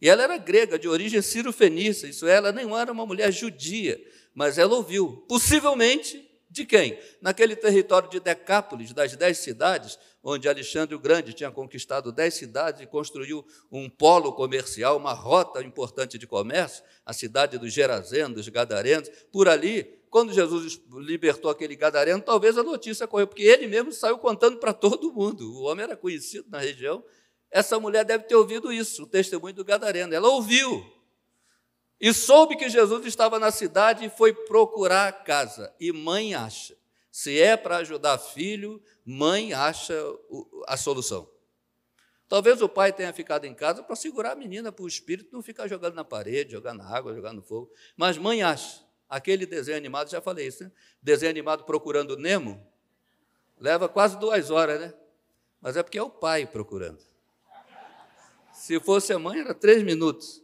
E 0.01 0.09
ela 0.09 0.23
era 0.23 0.37
grega, 0.37 0.77
de 0.77 0.87
origem 0.87 1.21
ciro-fenícia. 1.21 2.07
Isso 2.07 2.27
ela 2.27 2.51
não 2.51 2.77
era 2.77 2.91
uma 2.91 3.05
mulher 3.05 3.31
judia, 3.31 3.99
mas 4.33 4.57
ela 4.57 4.75
ouviu. 4.75 5.23
Possivelmente 5.27 6.29
de 6.53 6.65
quem? 6.65 6.99
Naquele 7.19 7.55
território 7.55 8.07
de 8.07 8.19
Decápolis, 8.19 8.93
das 8.93 9.15
dez 9.15 9.39
cidades, 9.39 9.97
onde 10.23 10.47
Alexandre 10.47 10.93
o 10.93 10.99
Grande 10.99 11.33
tinha 11.33 11.49
conquistado 11.49 12.11
dez 12.11 12.35
cidades 12.35 12.81
e 12.81 12.85
construiu 12.85 13.43
um 13.71 13.89
polo 13.89 14.31
comercial, 14.33 14.95
uma 14.95 15.13
rota 15.13 15.63
importante 15.63 16.15
de 16.17 16.27
comércio, 16.27 16.83
a 17.03 17.11
cidade 17.11 17.57
dos 17.57 17.73
Gerazenos, 17.73 18.35
dos 18.35 18.47
Gadarenos. 18.49 19.09
Por 19.31 19.49
ali, 19.49 19.99
quando 20.11 20.31
Jesus 20.31 20.79
libertou 20.91 21.49
aquele 21.49 21.75
Gadareno, 21.75 22.21
talvez 22.21 22.55
a 22.55 22.61
notícia 22.61 23.07
correu, 23.07 23.25
porque 23.25 23.41
ele 23.41 23.65
mesmo 23.65 23.91
saiu 23.91 24.19
contando 24.19 24.57
para 24.59 24.73
todo 24.73 25.11
mundo. 25.11 25.51
O 25.55 25.63
homem 25.63 25.83
era 25.83 25.97
conhecido 25.97 26.47
na 26.51 26.59
região. 26.59 27.03
Essa 27.49 27.79
mulher 27.79 28.05
deve 28.05 28.25
ter 28.25 28.35
ouvido 28.35 28.71
isso, 28.71 29.01
o 29.01 29.07
testemunho 29.07 29.55
do 29.55 29.65
Gadareno. 29.65 30.13
Ela 30.13 30.29
ouviu 30.29 30.85
e 32.03 32.13
soube 32.13 32.57
que 32.57 32.67
Jesus 32.67 33.05
estava 33.05 33.39
na 33.39 33.49
cidade 33.49 34.03
e 34.03 34.09
foi 34.09 34.33
procurar 34.33 35.07
a 35.07 35.11
casa. 35.13 35.73
E 35.79 35.93
mãe 35.93 36.35
acha. 36.35 36.75
Se 37.09 37.39
é 37.39 37.55
para 37.55 37.77
ajudar 37.77 38.17
filho, 38.17 38.83
mãe 39.05 39.53
acha 39.53 39.95
a 40.67 40.75
solução. 40.75 41.29
Talvez 42.27 42.61
o 42.61 42.67
pai 42.67 42.91
tenha 42.91 43.13
ficado 43.13 43.45
em 43.45 43.53
casa 43.53 43.81
para 43.81 43.95
segurar 43.95 44.33
a 44.33 44.35
menina 44.35 44.69
para 44.69 44.83
o 44.83 44.87
espírito 44.87 45.29
não 45.31 45.41
ficar 45.41 45.65
jogando 45.69 45.93
na 45.93 46.03
parede, 46.03 46.51
jogar 46.51 46.73
na 46.73 46.85
água, 46.85 47.15
jogar 47.15 47.31
no 47.31 47.41
fogo. 47.41 47.71
Mas 47.95 48.17
mãe 48.17 48.43
acha. 48.43 48.83
Aquele 49.07 49.45
desenho 49.45 49.77
animado, 49.77 50.11
já 50.11 50.19
falei 50.19 50.47
isso, 50.47 50.65
né? 50.65 50.73
Desenho 51.01 51.29
animado 51.29 51.63
procurando 51.63 52.17
Nemo, 52.17 52.61
leva 53.57 53.87
quase 53.87 54.19
duas 54.19 54.49
horas, 54.49 54.81
né? 54.81 54.93
Mas 55.61 55.77
é 55.77 55.83
porque 55.83 55.99
é 55.99 56.03
o 56.03 56.09
pai 56.09 56.45
procurando. 56.45 57.01
Se 58.51 58.77
fosse 58.81 59.13
a 59.13 59.19
mãe, 59.19 59.39
era 59.39 59.53
três 59.53 59.81
minutos. 59.83 60.42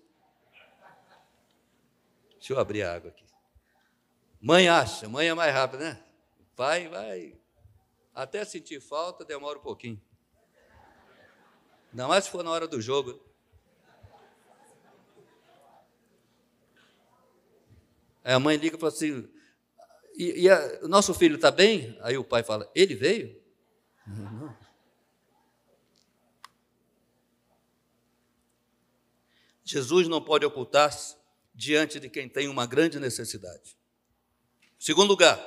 Deixa 2.40 2.54
eu 2.54 2.60
abrir 2.60 2.84
a 2.84 2.96
água 2.96 3.12
aqui. 3.12 3.26
Mãe 4.42 4.70
acha, 4.70 5.10
mãe 5.10 5.28
é 5.28 5.34
mais 5.34 5.54
rápida, 5.54 5.84
né? 5.84 6.04
Pai 6.56 6.88
vai. 6.88 7.38
Até 8.16 8.46
sentir 8.46 8.80
falta, 8.80 9.26
demora 9.26 9.60
um 9.60 9.62
pouquinho. 9.62 10.02
Ainda 11.92 12.08
mais 12.08 12.24
se 12.24 12.30
for 12.32 12.42
na 12.42 12.50
hora 12.50 12.66
do 12.66 12.82
jogo. 12.82 13.20
Aí 18.24 18.34
a 18.34 18.40
mãe 18.40 18.56
liga 18.56 18.78
e 18.78 18.80
fala 18.80 18.94
assim: 18.94 19.30
e, 20.16 20.44
e 20.44 20.50
a, 20.50 20.80
o 20.84 20.88
nosso 20.88 21.14
filho 21.14 21.36
está 21.36 21.52
bem? 21.52 21.98
Aí 22.02 22.18
o 22.18 22.24
pai 22.24 22.42
fala: 22.42 22.72
ele 22.74 22.96
veio? 22.96 23.42
Não. 24.08 24.58
Jesus 29.66 30.08
não 30.08 30.24
pode 30.24 30.46
ocultar-se 30.46 31.19
diante 31.60 32.00
de 32.00 32.10
quem 32.10 32.30
tem 32.30 32.48
uma 32.48 32.66
grande 32.66 33.02
necessidade. 33.02 33.76
Segundo 34.80 35.10
lugar, 35.10 35.38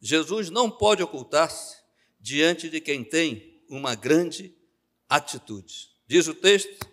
Jesus 0.00 0.50
não 0.50 0.70
pode 0.70 1.02
ocultar-se 1.02 1.78
diante 2.20 2.70
de 2.70 2.80
quem 2.80 3.02
tem 3.02 3.60
uma 3.68 3.96
grande 3.96 4.54
atitude. 5.08 5.88
Diz 6.06 6.28
o 6.28 6.34
texto, 6.34 6.88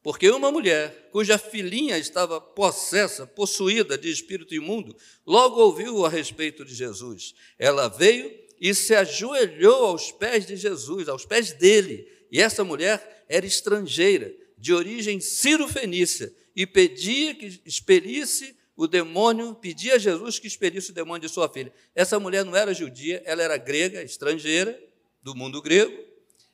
porque 0.00 0.30
uma 0.30 0.52
mulher 0.52 1.08
cuja 1.10 1.36
filhinha 1.36 1.98
estava 1.98 2.40
possessa, 2.40 3.26
possuída 3.26 3.98
de 3.98 4.12
espírito 4.12 4.54
imundo, 4.54 4.96
logo 5.26 5.60
ouviu 5.60 6.06
a 6.06 6.08
respeito 6.08 6.64
de 6.64 6.76
Jesus. 6.76 7.34
Ela 7.58 7.88
veio 7.88 8.32
e 8.60 8.72
se 8.76 8.94
ajoelhou 8.94 9.86
aos 9.86 10.12
pés 10.12 10.46
de 10.46 10.56
Jesus, 10.56 11.08
aos 11.08 11.26
pés 11.26 11.50
dele. 11.50 12.08
E 12.30 12.40
essa 12.40 12.62
mulher 12.62 13.24
era 13.28 13.44
estrangeira, 13.44 14.32
de 14.56 14.72
origem 14.72 15.20
ciro-fenícia, 15.20 16.32
e 16.54 16.66
pedia 16.66 17.34
que 17.34 17.60
expelisse 17.64 18.56
o 18.76 18.86
demônio, 18.86 19.54
pedia 19.54 19.94
a 19.94 19.98
Jesus 19.98 20.38
que 20.38 20.46
expelisse 20.46 20.90
o 20.90 20.94
demônio 20.94 21.22
de 21.22 21.28
sua 21.28 21.48
filha. 21.48 21.72
Essa 21.94 22.18
mulher 22.18 22.44
não 22.44 22.56
era 22.56 22.72
judia, 22.72 23.22
ela 23.24 23.42
era 23.42 23.56
grega, 23.56 24.02
estrangeira, 24.02 24.78
do 25.22 25.34
mundo 25.36 25.62
grego, 25.62 25.96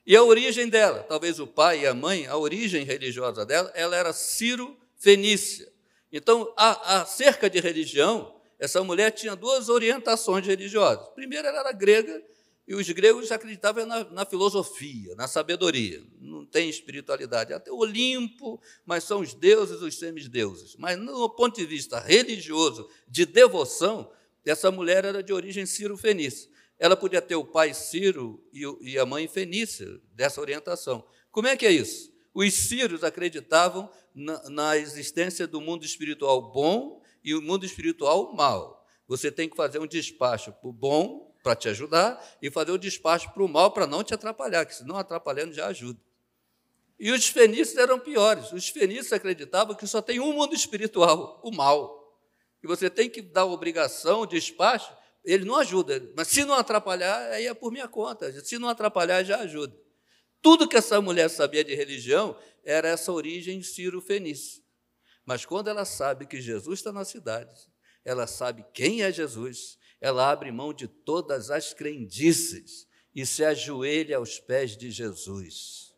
e 0.07 0.17
a 0.17 0.23
origem 0.23 0.69
dela, 0.69 1.03
talvez 1.03 1.39
o 1.39 1.47
pai 1.47 1.81
e 1.81 1.87
a 1.87 1.95
mãe, 1.95 2.27
a 2.27 2.37
origem 2.37 2.85
religiosa 2.85 3.45
dela, 3.45 3.71
ela 3.75 3.97
era 3.97 4.13
ciro-fenícia. 4.13 5.71
Então, 6.11 6.53
acerca 6.57 7.49
de 7.51 7.61
religião, 7.61 8.35
essa 8.59 8.83
mulher 8.83 9.11
tinha 9.11 9.37
duas 9.37 9.69
orientações 9.69 10.47
religiosas. 10.47 11.09
Primeiro, 11.15 11.47
ela 11.47 11.61
era 11.61 11.73
grega 11.73 12.23
e 12.69 12.75
os 12.75 12.87
gregos 12.91 13.33
acreditavam 13.33 13.87
na, 13.87 14.05
na, 14.05 14.27
filosofia, 14.27 15.15
na 15.15 15.27
sabedoria. 15.27 16.05
Não 16.21 16.45
tem 16.45 16.69
espiritualidade. 16.69 17.55
Até 17.55 17.73
o 17.73 17.79
Olimpo, 17.79 18.61
mas 18.85 19.05
são 19.05 19.21
os 19.21 19.33
deuses, 19.33 19.81
os 19.81 19.99
semideuses. 19.99 20.77
Mas 20.77 20.99
no 20.99 21.31
ponto 21.31 21.57
de 21.57 21.65
vista 21.65 21.99
religioso, 21.99 22.87
de 23.09 23.25
devoção, 23.25 24.13
essa 24.45 24.71
mulher 24.71 25.07
era 25.07 25.23
de 25.23 25.33
origem 25.33 25.65
ciro-fenícia. 25.65 26.51
Ela 26.79 26.95
podia 26.95 27.23
ter 27.23 27.37
o 27.37 27.45
pai 27.45 27.73
Ciro 27.73 28.47
e, 28.53 28.65
e 28.83 28.99
a 28.99 29.07
mãe 29.07 29.27
Fenícia, 29.27 29.89
dessa 30.13 30.39
orientação. 30.39 31.03
Como 31.31 31.49
é 31.49 31.57
que 31.57 31.65
é 31.65 31.73
isso? 31.73 32.13
Os 32.35 32.53
sírios 32.53 33.03
acreditavam 33.03 33.91
na, 34.15 34.51
na 34.51 34.77
existência 34.77 35.47
do 35.47 35.59
mundo 35.59 35.87
espiritual 35.87 36.53
bom 36.53 37.03
e 37.25 37.35
o 37.35 37.41
mundo 37.41 37.65
espiritual 37.65 38.35
mal. 38.35 38.87
Você 39.07 39.33
tem 39.33 39.49
que 39.49 39.57
fazer 39.57 39.79
um 39.79 39.87
despacho 39.87 40.53
para 40.53 40.69
o 40.69 40.73
bom 40.73 41.28
para 41.49 41.57
te 41.57 41.69
ajudar 41.71 42.23
e 42.43 42.51
fazer 42.51 42.73
o 42.73 42.79
despacho 42.79 43.33
para 43.33 43.43
o 43.43 43.49
mal 43.49 43.71
para 43.71 43.87
não 43.87 44.05
te 44.05 44.13
atrapalhar, 44.13 44.67
que 44.67 44.75
se 44.75 44.85
não 44.85 44.99
atrapalhando 44.99 45.55
já 45.55 45.67
ajuda. 45.69 45.99
E 47.01 47.11
os 47.11 47.27
fenícios 47.29 47.79
eram 47.79 47.99
piores. 47.99 48.53
Os 48.53 48.69
fenícios 48.69 49.15
acreditavam 49.15 49.75
que 49.75 49.87
só 49.87 50.03
tem 50.03 50.21
um 50.21 50.35
mundo 50.35 50.55
espiritual, 50.55 51.41
o 51.43 51.51
mal. 51.51 52.21
E 52.63 52.67
você 52.67 52.91
tem 52.91 53.09
que 53.09 53.23
dar 53.23 53.47
obrigação, 53.47 54.27
despacho, 54.27 54.93
ele 55.25 55.47
não 55.47 55.57
ajuda. 55.57 56.07
Mas 56.15 56.29
se 56.29 56.45
não 56.45 56.53
atrapalhar, 56.53 57.31
aí 57.31 57.47
é 57.47 57.55
por 57.55 57.73
minha 57.73 57.89
conta. 57.89 58.31
Se 58.45 58.59
não 58.59 58.69
atrapalhar, 58.69 59.25
já 59.25 59.39
ajuda. 59.39 59.75
Tudo 60.43 60.69
que 60.69 60.77
essa 60.77 61.01
mulher 61.01 61.31
sabia 61.31 61.65
de 61.65 61.75
religião 61.75 62.37
era 62.63 62.89
essa 62.89 63.11
origem 63.11 63.63
ciro-fenícia. 63.63 64.63
Mas 65.25 65.47
quando 65.47 65.69
ela 65.69 65.87
sabe 65.87 66.27
que 66.27 66.43
Jesus 66.43 66.81
está 66.81 66.93
na 66.93 67.07
cidade, 67.07 67.55
ela 68.05 68.27
sabe 68.27 68.67
quem 68.75 69.03
é 69.03 69.11
Jesus, 69.11 69.78
ela 70.01 70.31
abre 70.31 70.53
mão 70.53 70.73
de 70.73 70.87
todas 70.87 71.51
as 71.51 71.75
crendices 71.75 72.87
e 73.15 73.27
se 73.27 73.45
ajoelha 73.45 74.17
aos 74.17 74.39
pés 74.39 74.77
de 74.77 74.91
Jesus. 74.91 75.95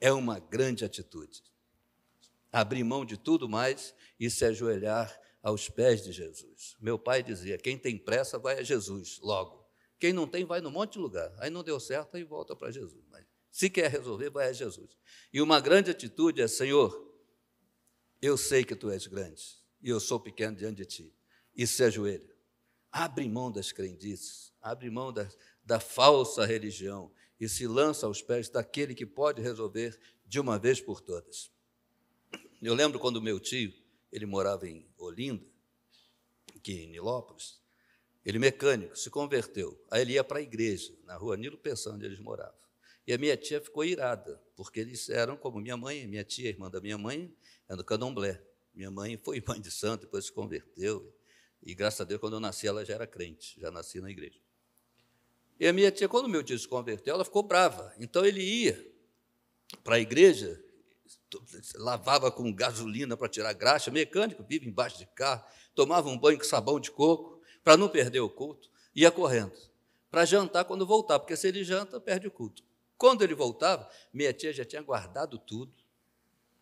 É 0.00 0.12
uma 0.12 0.38
grande 0.38 0.84
atitude. 0.84 1.42
Abrir 2.50 2.82
mão 2.84 3.04
de 3.04 3.18
tudo 3.18 3.48
mais 3.48 3.94
e 4.18 4.30
se 4.30 4.44
ajoelhar 4.44 5.20
aos 5.42 5.68
pés 5.68 6.02
de 6.02 6.12
Jesus. 6.12 6.76
Meu 6.80 6.98
pai 6.98 7.22
dizia: 7.22 7.58
quem 7.58 7.76
tem 7.76 7.98
pressa 7.98 8.38
vai 8.38 8.58
a 8.58 8.62
Jesus 8.62 9.18
logo. 9.20 9.68
Quem 9.98 10.12
não 10.12 10.26
tem, 10.26 10.44
vai 10.44 10.60
no 10.60 10.70
monte 10.70 10.92
de 10.92 10.98
lugar. 11.00 11.34
Aí 11.38 11.50
não 11.50 11.62
deu 11.62 11.78
certo, 11.80 12.16
aí 12.16 12.24
volta 12.24 12.54
para 12.54 12.70
Jesus. 12.70 13.04
Mas 13.10 13.26
se 13.50 13.68
quer 13.68 13.90
resolver, 13.90 14.30
vai 14.30 14.48
a 14.48 14.52
Jesus. 14.52 14.96
E 15.32 15.42
uma 15.42 15.60
grande 15.60 15.90
atitude 15.90 16.40
é: 16.40 16.48
Senhor, 16.48 17.06
eu 18.22 18.36
sei 18.38 18.64
que 18.64 18.74
tu 18.74 18.90
és 18.90 19.06
grande 19.06 19.42
e 19.82 19.90
eu 19.90 20.00
sou 20.00 20.18
pequeno 20.18 20.56
diante 20.56 20.76
de 20.76 20.86
ti. 20.86 21.14
E 21.54 21.66
se 21.66 21.82
ajoelha. 21.82 22.37
Abre 23.00 23.28
mão 23.28 23.48
das 23.48 23.70
crendices, 23.70 24.52
abre 24.60 24.90
mão 24.90 25.12
da, 25.12 25.30
da 25.62 25.78
falsa 25.78 26.44
religião 26.44 27.12
e 27.38 27.48
se 27.48 27.64
lança 27.64 28.06
aos 28.06 28.20
pés 28.20 28.48
daquele 28.48 28.92
que 28.92 29.06
pode 29.06 29.40
resolver 29.40 29.96
de 30.26 30.40
uma 30.40 30.58
vez 30.58 30.80
por 30.80 31.00
todas. 31.00 31.48
Eu 32.60 32.74
lembro 32.74 32.98
quando 32.98 33.22
meu 33.22 33.38
tio, 33.38 33.72
ele 34.10 34.26
morava 34.26 34.68
em 34.68 34.84
Olinda, 34.98 35.46
aqui 36.56 36.72
em 36.72 36.88
Nilópolis, 36.88 37.60
ele 38.26 38.40
mecânico, 38.40 38.98
se 38.98 39.08
converteu. 39.10 39.80
Aí 39.92 40.02
ele 40.02 40.14
ia 40.14 40.24
para 40.24 40.40
a 40.40 40.42
igreja, 40.42 40.92
na 41.04 41.16
rua 41.16 41.36
Nilo 41.36 41.56
Peçã, 41.56 41.92
onde 41.92 42.04
eles 42.04 42.18
moravam. 42.18 42.58
E 43.06 43.12
a 43.12 43.16
minha 43.16 43.36
tia 43.36 43.60
ficou 43.60 43.84
irada, 43.84 44.42
porque 44.56 44.80
eles 44.80 45.08
eram 45.08 45.36
como 45.36 45.60
minha 45.60 45.76
mãe, 45.76 46.04
minha 46.08 46.24
tia, 46.24 46.48
irmã 46.48 46.68
da 46.68 46.80
minha 46.80 46.98
mãe, 46.98 47.32
era 47.68 47.76
do 47.76 47.84
candomblé. 47.84 48.42
Minha 48.74 48.90
mãe 48.90 49.16
foi 49.16 49.40
mãe 49.46 49.60
de 49.60 49.70
santo, 49.70 50.00
depois 50.00 50.24
se 50.24 50.32
converteu. 50.32 51.16
E 51.62 51.74
graças 51.74 52.00
a 52.00 52.04
Deus, 52.04 52.20
quando 52.20 52.34
eu 52.34 52.40
nasci, 52.40 52.66
ela 52.66 52.84
já 52.84 52.94
era 52.94 53.06
crente, 53.06 53.60
já 53.60 53.70
nasci 53.70 54.00
na 54.00 54.10
igreja. 54.10 54.38
E 55.60 55.66
a 55.66 55.72
minha 55.72 55.90
tia, 55.90 56.08
quando 56.08 56.28
meu 56.28 56.42
tio 56.42 56.58
se 56.58 56.68
converteu, 56.68 57.14
ela 57.14 57.24
ficou 57.24 57.42
brava. 57.42 57.92
Então 57.98 58.24
ele 58.24 58.42
ia 58.42 58.92
para 59.82 59.96
a 59.96 60.00
igreja, 60.00 60.62
lavava 61.76 62.30
com 62.30 62.52
gasolina 62.52 63.16
para 63.16 63.28
tirar 63.28 63.52
graxa, 63.52 63.90
mecânico, 63.90 64.44
vive 64.44 64.68
embaixo 64.68 64.98
de 64.98 65.06
carro, 65.06 65.44
tomava 65.74 66.08
um 66.08 66.18
banho 66.18 66.38
com 66.38 66.44
sabão 66.44 66.78
de 66.78 66.90
coco, 66.90 67.42
para 67.62 67.76
não 67.76 67.88
perder 67.88 68.20
o 68.20 68.30
culto, 68.30 68.70
ia 68.94 69.10
correndo, 69.10 69.52
para 70.10 70.24
jantar 70.24 70.64
quando 70.64 70.86
voltar, 70.86 71.18
porque 71.18 71.36
se 71.36 71.48
ele 71.48 71.62
janta, 71.64 72.00
perde 72.00 72.26
o 72.26 72.30
culto. 72.30 72.62
Quando 72.96 73.22
ele 73.22 73.34
voltava, 73.34 73.88
minha 74.12 74.32
tia 74.32 74.52
já 74.52 74.64
tinha 74.64 74.82
guardado 74.82 75.38
tudo, 75.38 75.72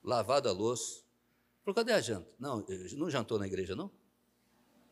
lavado 0.03 0.49
a 0.49 0.53
louça. 0.53 1.03
Falou, 1.65 1.75
cadê 1.75 1.93
a 1.93 2.01
janta? 2.01 2.29
Não, 2.39 2.65
não 2.97 3.11
jantou 3.11 3.39
na 3.39 3.47
igreja, 3.47 3.75
não? 3.75 3.91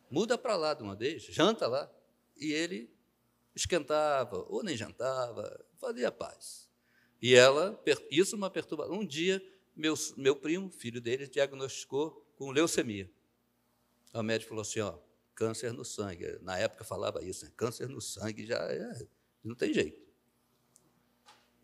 Muda 0.09 0.37
para 0.37 0.55
lá 0.55 0.73
de 0.73 0.83
uma 0.83 0.95
vez, 0.95 1.23
janta 1.23 1.67
lá. 1.67 1.91
E 2.37 2.51
ele 2.51 2.93
esquentava, 3.55 4.45
ou 4.49 4.63
nem 4.63 4.75
jantava, 4.75 5.65
fazia 5.77 6.11
paz. 6.11 6.69
E 7.21 7.33
ela, 7.33 7.81
isso 8.11 8.35
uma 8.35 8.49
perturbação. 8.49 8.95
Um 8.95 9.05
dia, 9.05 9.41
meu, 9.75 9.95
meu 10.17 10.35
primo, 10.35 10.69
filho 10.69 10.99
dele, 10.99 11.27
diagnosticou 11.27 12.25
com 12.35 12.51
leucemia. 12.51 13.09
O 14.13 14.21
médico 14.21 14.49
falou 14.49 14.61
assim: 14.61 14.81
ó, 14.81 14.97
câncer 15.33 15.73
no 15.73 15.83
sangue. 15.83 16.39
Na 16.41 16.57
época 16.57 16.83
falava 16.83 17.23
isso, 17.23 17.45
né? 17.45 17.51
câncer 17.55 17.87
no 17.89 18.01
sangue 18.01 18.45
já 18.45 18.57
é, 18.71 19.07
não 19.43 19.55
tem 19.55 19.73
jeito. 19.73 20.01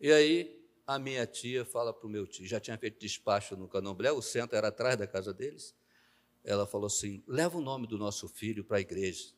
E 0.00 0.10
aí 0.10 0.62
a 0.86 0.98
minha 0.98 1.26
tia 1.26 1.64
fala 1.64 1.92
para 1.92 2.06
o 2.06 2.10
meu 2.10 2.26
tio, 2.26 2.46
já 2.46 2.58
tinha 2.58 2.76
feito 2.76 2.98
despacho 2.98 3.56
no 3.56 3.68
Candomblé, 3.68 4.10
o 4.12 4.20
centro 4.20 4.56
era 4.56 4.68
atrás 4.68 4.96
da 4.96 5.06
casa 5.06 5.32
deles. 5.32 5.74
Ela 6.44 6.66
falou 6.66 6.86
assim: 6.86 7.22
leva 7.26 7.56
o 7.58 7.60
nome 7.60 7.86
do 7.86 7.96
nosso 7.96 8.28
filho 8.28 8.64
para 8.64 8.78
a 8.78 8.80
igreja. 8.80 9.32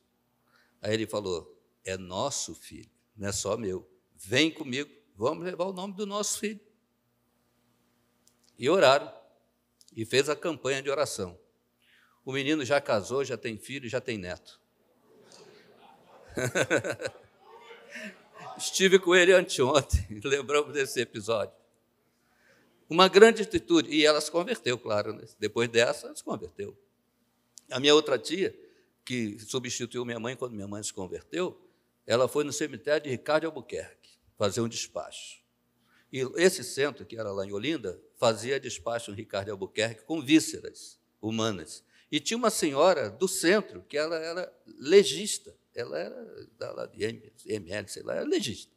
Aí 0.81 0.95
ele 0.95 1.07
falou: 1.07 1.55
é 1.85 1.97
nosso 1.97 2.55
filho, 2.55 2.91
não 3.17 3.29
é 3.29 3.33
só 3.33 3.57
meu. 3.57 3.89
Vem 4.17 4.51
comigo, 4.51 4.91
vamos 5.15 5.45
levar 5.45 5.65
o 5.65 5.73
nome 5.73 5.95
do 5.95 6.07
nosso 6.07 6.39
filho. 6.39 6.61
E 8.59 8.69
oraram, 8.71 9.13
e 9.95 10.05
fez 10.05 10.29
a 10.29 10.37
campanha 10.37 10.83
de 10.83 10.89
oração. 10.89 11.39
O 12.25 12.33
menino 12.33 12.65
já 12.65 12.81
casou, 12.81 13.25
já 13.25 13.37
tem 13.37 13.59
filho, 13.59 13.89
já 13.89 14.01
tem 14.01 14.17
neto. 14.17 14.61
Estive 18.57 18.99
com 18.99 19.15
ele 19.15 19.33
anteontem, 19.33 20.07
lembramos 20.25 20.73
desse 20.73 21.01
episódio. 21.01 21.55
Uma 22.89 23.09
grande 23.09 23.43
atitude, 23.43 23.91
e 23.91 24.05
ela 24.05 24.21
se 24.21 24.31
converteu, 24.31 24.79
claro, 24.79 25.13
né? 25.13 25.25
depois 25.39 25.69
dessa, 25.69 26.07
ela 26.07 26.17
se 26.17 26.23
converteu. 26.23 26.77
A 27.71 27.81
minha 27.81 27.95
outra 27.95 28.19
tia, 28.19 28.55
que 29.05 29.39
substituiu 29.39 30.05
minha 30.05 30.21
mãe 30.21 30.37
quando 30.37 30.53
minha 30.53 30.69
mãe 30.69 30.83
se 30.83 30.93
converteu, 30.93 31.61
ela 32.07 32.29
foi 32.29 32.45
no 32.45 32.53
cemitério 32.53 33.05
de 33.05 33.11
Ricardo 33.11 33.47
Albuquerque 33.47 34.11
fazer 34.37 34.61
um 34.61 34.69
despacho. 34.69 35.43
E 36.13 36.21
esse 36.37 36.63
centro, 36.63 37.05
que 37.05 37.17
era 37.17 37.33
lá 37.33 37.45
em 37.45 37.53
Olinda, 37.53 38.01
fazia 38.17 38.61
despacho 38.61 39.11
em 39.11 39.15
Ricardo 39.15 39.51
Albuquerque 39.51 40.05
com 40.05 40.21
vísceras 40.21 40.99
humanas. 41.21 41.83
E 42.11 42.21
tinha 42.21 42.37
uma 42.37 42.51
senhora 42.51 43.11
do 43.11 43.27
centro, 43.27 43.83
que 43.89 43.97
ela 43.97 44.17
era 44.17 44.53
legista 44.79 45.55
ela 45.75 45.99
era 45.99 46.47
da 46.57 46.87
de 46.87 47.33
ML, 47.47 47.89
sei 47.89 48.03
lá, 48.03 48.15
era 48.15 48.25
legista. 48.25 48.73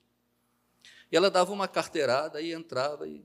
E 1.11 1.15
ela 1.15 1.29
dava 1.29 1.53
uma 1.53 1.67
carteirada 1.67 2.41
e 2.41 2.51
entrava. 2.51 3.07
E 3.07 3.23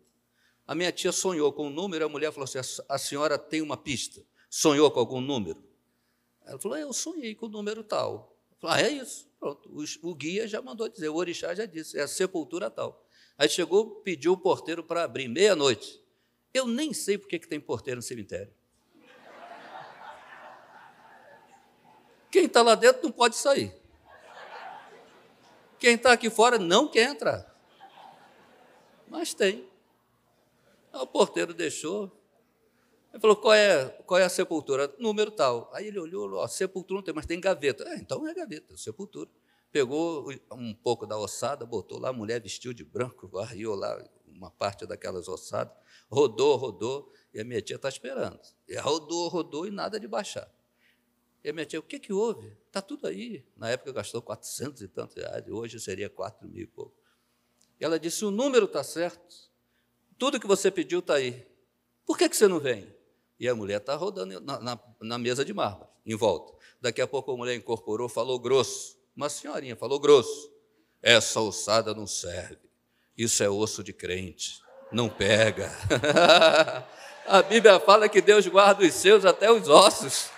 a 0.67 0.75
minha 0.75 0.93
tia 0.93 1.11
sonhou 1.11 1.53
com 1.53 1.69
um 1.69 1.71
número, 1.71 2.05
a 2.05 2.09
mulher 2.09 2.31
falou 2.33 2.45
assim: 2.45 2.59
a 2.89 2.99
senhora 2.99 3.39
tem 3.39 3.63
uma 3.63 3.77
pista? 3.77 4.23
Sonhou 4.55 4.91
com 4.91 5.01
algum 5.01 5.19
número? 5.19 5.65
Ela 6.45 6.59
falou: 6.59 6.77
eu 6.77 6.93
sonhei 6.93 7.35
com 7.35 7.47
o 7.47 7.49
número 7.49 7.83
tal. 7.83 8.37
Falei, 8.61 8.85
ah, 8.85 8.87
é 8.87 8.93
isso. 8.93 9.27
Pronto. 9.41 9.67
O, 9.71 10.11
o, 10.11 10.15
guia 10.15 10.47
já 10.47 10.61
mandou 10.61 10.91
dizer, 10.91 11.09
o 11.09 11.15
orixá 11.15 11.55
já 11.55 11.65
disse, 11.65 11.99
é 11.99 12.03
a 12.03 12.07
sepultura 12.07 12.71
tal. 12.71 13.03
Aí 13.39 13.49
chegou, 13.49 14.03
pediu 14.03 14.35
o 14.35 14.37
porteiro 14.37 14.85
para 14.85 15.05
abrir, 15.05 15.27
meia-noite. 15.27 15.99
Eu 16.53 16.67
nem 16.67 16.93
sei 16.93 17.17
por 17.17 17.29
que 17.29 17.39
tem 17.39 17.59
porteiro 17.59 17.97
no 17.97 18.03
cemitério. 18.03 18.53
Quem 22.31 22.45
está 22.45 22.61
lá 22.61 22.75
dentro 22.75 23.05
não 23.05 23.11
pode 23.11 23.37
sair. 23.37 23.75
Quem 25.79 25.95
está 25.95 26.13
aqui 26.13 26.29
fora 26.29 26.59
não 26.59 26.89
quer 26.89 27.09
entrar. 27.09 27.59
Mas 29.09 29.33
tem. 29.33 29.67
O 30.93 31.07
porteiro 31.07 31.55
deixou. 31.55 32.22
Ele 33.13 33.21
falou: 33.21 33.37
qual 33.37 33.55
é, 33.55 33.89
qual 34.07 34.19
é 34.19 34.25
a 34.25 34.29
sepultura? 34.29 34.93
Número 34.99 35.31
tal. 35.31 35.71
Aí 35.73 35.87
ele 35.87 35.99
olhou: 35.99 36.33
ó, 36.35 36.49
sepultura 36.49 36.99
não 36.99 37.05
tem, 37.05 37.15
mas 37.15 37.27
tem 37.27 37.39
gaveta. 37.39 37.85
É, 37.85 37.97
então 37.97 38.27
é 38.27 38.35
gaveta, 38.35 38.77
sepultura. 38.77 39.29
Pegou 39.71 40.31
um 40.53 40.75
pouco 40.75 41.07
da 41.07 41.19
ossada, 41.19 41.65
botou 41.65 41.99
lá, 41.99 42.11
a 42.11 42.13
mulher 42.13 42.41
vestiu 42.41 42.73
de 42.73 42.85
branco, 42.85 43.29
varriu 43.29 43.75
lá 43.75 44.03
uma 44.27 44.51
parte 44.51 44.87
daquelas 44.87 45.29
ossadas, 45.29 45.73
rodou, 46.11 46.57
rodou, 46.57 47.13
e 47.33 47.41
a 47.41 47.45
minha 47.45 47.61
tia 47.63 47.77
está 47.77 47.89
esperando. 47.89 48.39
E 48.69 48.77
rodou, 48.79 49.29
rodou 49.29 49.67
e 49.67 49.71
nada 49.71 49.99
de 49.99 50.07
baixar. 50.07 50.51
E 51.45 51.49
a 51.49 51.53
minha 51.53 51.65
tia, 51.65 51.81
o 51.81 51.83
que, 51.83 51.99
que 51.99 52.13
houve? 52.13 52.57
Está 52.67 52.83
tudo 52.83 53.07
aí. 53.07 53.45
Na 53.57 53.71
época 53.71 53.93
gastou 53.93 54.21
400 54.21 54.83
e 54.83 54.89
tantos 54.89 55.17
reais, 55.17 55.47
hoje 55.49 55.81
seria 55.81 56.09
4 56.09 56.47
mil 56.49 56.63
e 56.63 56.67
pouco. 56.67 56.95
E 57.81 57.85
ela 57.85 57.99
disse: 57.99 58.25
o 58.25 58.31
número 58.31 58.67
está 58.67 58.85
certo, 58.85 59.51
tudo 60.19 60.39
que 60.39 60.47
você 60.47 60.71
pediu 60.71 61.01
está 61.01 61.15
aí. 61.15 61.47
Por 62.05 62.19
que, 62.19 62.29
que 62.29 62.37
você 62.37 62.47
não 62.47 62.61
vem? 62.61 63.02
E 63.43 63.49
a 63.49 63.57
mulher 63.57 63.79
está 63.79 63.97
rodando 63.97 64.41
na, 64.41 64.61
na, 64.61 64.81
na, 65.01 65.19
mesa 65.19 65.45
de 65.45 65.53
mármore, 65.53 65.91
em 66.07 66.15
volta. 66.15 66.57
Daqui 66.81 67.01
a 67.03 67.09
pouco 67.09 67.33
a 67.33 67.37
mulher 67.37 67.57
incorporou, 67.57 68.09
falou 68.09 68.39
grosso. 68.39 68.97
Uma 69.17 69.29
senhorinha 69.29 69.75
falou 69.75 69.99
grosso. 69.99 70.49
Essa 71.03 71.41
ossada 71.41 71.93
não 71.93 72.07
serve. 72.07 72.61
Isso 73.19 73.43
é 73.43 73.51
osso 73.51 73.83
de 73.83 73.93
crente. 73.93 74.63
Não 74.93 75.09
pega. 75.09 75.73
a 77.27 77.43
Bíblia 77.43 77.81
fala 77.81 78.09
que 78.09 78.21
Deus 78.21 78.47
guarda 78.47 78.85
os 78.85 78.95
seus 78.95 79.25
até 79.25 79.51
os 79.51 79.69
ossos. 79.69 80.31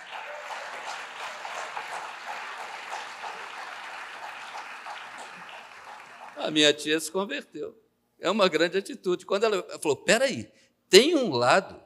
A 6.37 6.49
minha 6.49 6.73
tia 6.73 6.99
se 6.99 7.11
converteu. 7.11 7.79
É 8.19 8.31
uma 8.31 8.47
grande 8.47 8.79
atitude. 8.79 9.27
Quando 9.27 9.43
ela 9.43 9.61
falou: 9.79 9.95
peraí, 9.95 10.51
tem 10.89 11.15
um 11.15 11.29
lado 11.31 11.84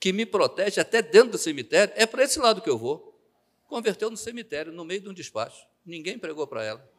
que 0.00 0.12
me 0.12 0.24
protege 0.24 0.80
até 0.80 1.02
dentro 1.02 1.32
do 1.32 1.38
cemitério, 1.38 1.92
é 1.96 2.06
para 2.06 2.22
esse 2.22 2.38
lado 2.38 2.62
que 2.62 2.70
eu 2.70 2.78
vou. 2.78 3.18
Converteu 3.66 4.10
no 4.10 4.16
cemitério, 4.16 4.72
no 4.72 4.84
meio 4.84 5.00
de 5.00 5.08
um 5.08 5.14
despacho. 5.14 5.66
Ninguém 5.84 6.18
pregou 6.18 6.46
para 6.46 6.64
ela. 6.64 6.90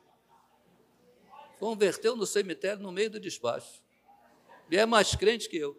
Converteu 1.59 2.15
no 2.15 2.25
cemitério, 2.25 2.81
no 2.81 2.91
meio 2.91 3.09
do 3.09 3.19
despacho. 3.19 3.81
E 4.69 4.77
é 4.77 4.85
mais 4.85 5.15
crente 5.15 5.49
que 5.49 5.57
eu. 5.57 5.75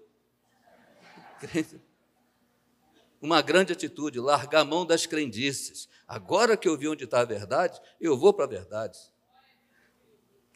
Uma 3.20 3.42
grande 3.42 3.72
atitude, 3.72 4.18
largar 4.18 4.60
a 4.60 4.64
mão 4.64 4.84
das 4.84 5.06
crendices. 5.06 5.88
Agora 6.08 6.56
que 6.56 6.68
eu 6.68 6.76
vi 6.76 6.88
onde 6.88 7.04
está 7.04 7.20
a 7.20 7.24
verdade, 7.24 7.80
eu 8.00 8.16
vou 8.16 8.32
para 8.32 8.46
a 8.46 8.48
verdade 8.48 8.98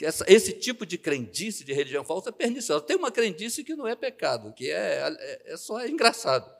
essa, 0.01 0.25
esse 0.29 0.53
tipo 0.53 0.85
de 0.85 0.99
crendice 0.99 1.65
de 1.65 1.73
religião 1.73 2.05
falsa 2.05 2.31
é 2.31 2.33
perniciosa. 2.33 2.85
Tem 2.85 2.97
uma 2.97 3.13
crendice 3.13 3.63
que 3.63 3.77
não 3.77 3.87
é 3.87 3.95
pecado, 3.95 4.53
que 4.53 4.71
é, 4.71 5.09
é, 5.19 5.53
é 5.53 5.57
só 5.57 5.87
engraçado. 5.87 6.51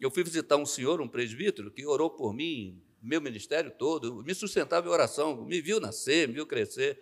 Eu 0.00 0.10
fui 0.10 0.22
visitar 0.22 0.56
um 0.56 0.64
senhor, 0.64 1.00
um 1.00 1.08
presbítero, 1.08 1.70
que 1.70 1.84
orou 1.84 2.10
por 2.10 2.32
mim, 2.32 2.80
meu 3.02 3.20
ministério 3.20 3.70
todo, 3.70 4.22
me 4.22 4.34
sustentava 4.34 4.86
em 4.86 4.90
oração, 4.90 5.44
me 5.44 5.60
viu 5.60 5.80
nascer, 5.80 6.28
me 6.28 6.34
viu 6.34 6.46
crescer. 6.46 6.98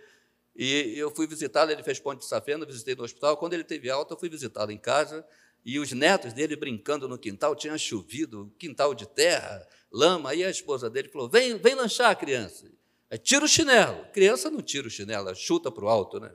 E 0.55 0.94
eu 0.96 1.14
fui 1.14 1.27
visitá-lo, 1.27 1.70
ele 1.70 1.83
fez 1.83 2.01
ponte 2.01 2.20
de 2.20 2.27
safena, 2.27 2.64
visitei 2.64 2.94
no 2.94 3.05
hospital. 3.05 3.37
Quando 3.37 3.53
ele 3.53 3.64
teve 3.64 3.90
alta, 3.90 4.14
eu 4.14 4.18
fui 4.18 4.29
visitá-lo 4.29 4.72
em 4.72 4.79
casa. 4.79 5.27
E 5.64 5.79
os 5.79 5.92
netos 5.92 6.33
dele 6.33 6.57
brincando 6.57 7.09
no 7.09 7.18
quintal, 7.18 7.55
tinha 7.55 7.77
chovido, 7.77 8.53
quintal 8.59 8.94
de 8.94 9.07
terra, 9.07 9.66
lama. 9.92 10.31
Aí 10.31 10.44
a 10.44 10.51
esposa 10.51 10.88
dele 10.88 11.09
falou: 11.09 11.29
Vem, 11.29 11.59
vem 11.59 11.75
lanchar, 11.75 12.16
criança. 12.16 12.70
É, 13.11 13.16
tira 13.16 13.45
o 13.45 13.49
chinelo. 13.49 14.05
Criança 14.12 14.51
não 14.51 14.61
tira 14.61 14.88
o 14.88 14.90
chinelo, 14.90 15.35
chuta 15.35 15.71
para 15.71 15.85
o 15.85 15.88
alto, 15.88 16.19
né? 16.19 16.33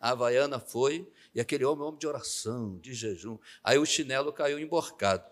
A 0.00 0.10
Havaiana 0.10 0.58
foi, 0.58 1.08
e 1.34 1.40
aquele 1.40 1.64
homem, 1.64 1.84
homem 1.84 1.98
de 1.98 2.06
oração, 2.06 2.78
de 2.78 2.92
jejum. 2.92 3.38
Aí 3.62 3.78
o 3.78 3.86
chinelo 3.86 4.32
caiu 4.32 4.58
emborcado. 4.58 5.24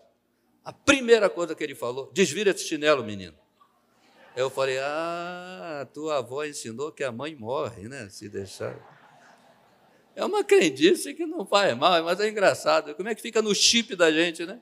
A 0.63 0.71
primeira 0.71 1.29
coisa 1.29 1.53
que 1.53 1.63
ele 1.63 1.75
falou, 1.75 2.09
desvira 2.13 2.51
esse 2.51 2.65
chinelo, 2.65 3.03
menino. 3.03 3.37
Eu 4.35 4.49
falei, 4.49 4.79
ah, 4.79 5.87
tua 5.93 6.17
avó 6.17 6.43
ensinou 6.43 6.91
que 6.91 7.03
a 7.03 7.11
mãe 7.11 7.35
morre, 7.35 7.87
né? 7.87 8.09
Se 8.09 8.27
deixar. 8.27 8.75
É 10.15 10.25
uma 10.25 10.43
crendice 10.43 11.13
que 11.13 11.25
não 11.25 11.45
faz 11.45 11.77
mal, 11.77 12.03
mas 12.03 12.19
é 12.19 12.29
engraçado. 12.29 12.95
Como 12.95 13.09
é 13.09 13.15
que 13.15 13.21
fica 13.21 13.41
no 13.41 13.53
chip 13.53 13.95
da 13.95 14.11
gente, 14.11 14.45
né? 14.45 14.59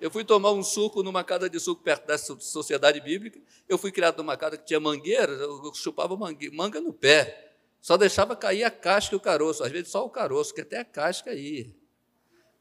Eu 0.00 0.10
fui 0.10 0.24
tomar 0.24 0.52
um 0.52 0.62
suco 0.62 1.02
numa 1.02 1.24
casa 1.24 1.48
de 1.48 1.58
suco 1.58 1.82
perto 1.82 2.06
da 2.06 2.18
sociedade 2.18 3.00
bíblica. 3.00 3.40
Eu 3.68 3.78
fui 3.78 3.90
criado 3.90 4.18
numa 4.18 4.36
casa 4.36 4.58
que 4.58 4.64
tinha 4.64 4.78
mangueira, 4.78 5.32
eu 5.32 5.72
chupava 5.74 6.16
manga 6.16 6.80
no 6.80 6.92
pé. 6.92 7.54
Só 7.80 7.96
deixava 7.96 8.36
cair 8.36 8.64
a 8.64 8.70
casca 8.70 9.14
e 9.14 9.16
o 9.16 9.20
caroço, 9.20 9.62
às 9.62 9.70
vezes 9.70 9.90
só 9.90 10.04
o 10.04 10.10
caroço, 10.10 10.52
que 10.52 10.60
até 10.60 10.78
a 10.78 10.84
casca 10.84 11.32
ia. 11.32 11.74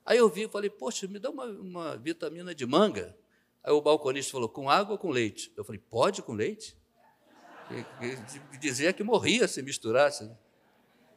Aí 0.05 0.17
eu 0.17 0.29
vi 0.29 0.43
e 0.43 0.47
falei, 0.47 0.69
poxa, 0.69 1.07
me 1.07 1.17
dá 1.17 1.29
uma, 1.31 1.45
uma 1.45 1.97
vitamina 1.97 2.53
de 2.53 2.65
manga. 2.65 3.17
Aí 3.63 3.71
o 3.71 3.81
balconista 3.81 4.31
falou, 4.31 4.47
com 4.47 4.69
água 4.69 4.93
ou 4.93 4.97
com 4.99 5.09
leite? 5.09 5.51
Eu 5.57 5.63
falei, 5.63 5.81
pode 5.89 6.21
com 6.21 6.33
leite? 6.33 6.77
Dizia 8.59 8.93
que 8.93 9.03
morria 9.03 9.47
se 9.47 9.61
misturasse. 9.63 10.31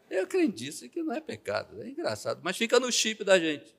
Eu 0.08 0.24
acredito 0.24 0.88
que 0.88 1.02
não 1.02 1.12
é 1.12 1.20
pecado, 1.20 1.82
é 1.82 1.88
engraçado, 1.88 2.40
mas 2.42 2.56
fica 2.56 2.80
no 2.80 2.90
chip 2.90 3.22
da 3.22 3.38
gente. 3.38 3.76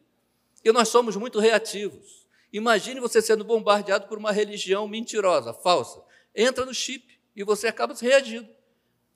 E 0.63 0.71
nós 0.71 0.89
somos 0.89 1.15
muito 1.15 1.39
reativos. 1.39 2.18
Imagine 2.51 2.99
você 2.99 3.21
sendo 3.21 3.43
bombardeado 3.43 4.07
por 4.07 4.17
uma 4.17 4.31
religião 4.31 4.87
mentirosa, 4.87 5.53
falsa. 5.53 6.01
Entra 6.35 6.65
no 6.65 6.73
chip 6.73 7.19
e 7.35 7.43
você 7.43 7.67
acaba 7.67 7.95
se 7.95 8.05
reagindo. 8.05 8.49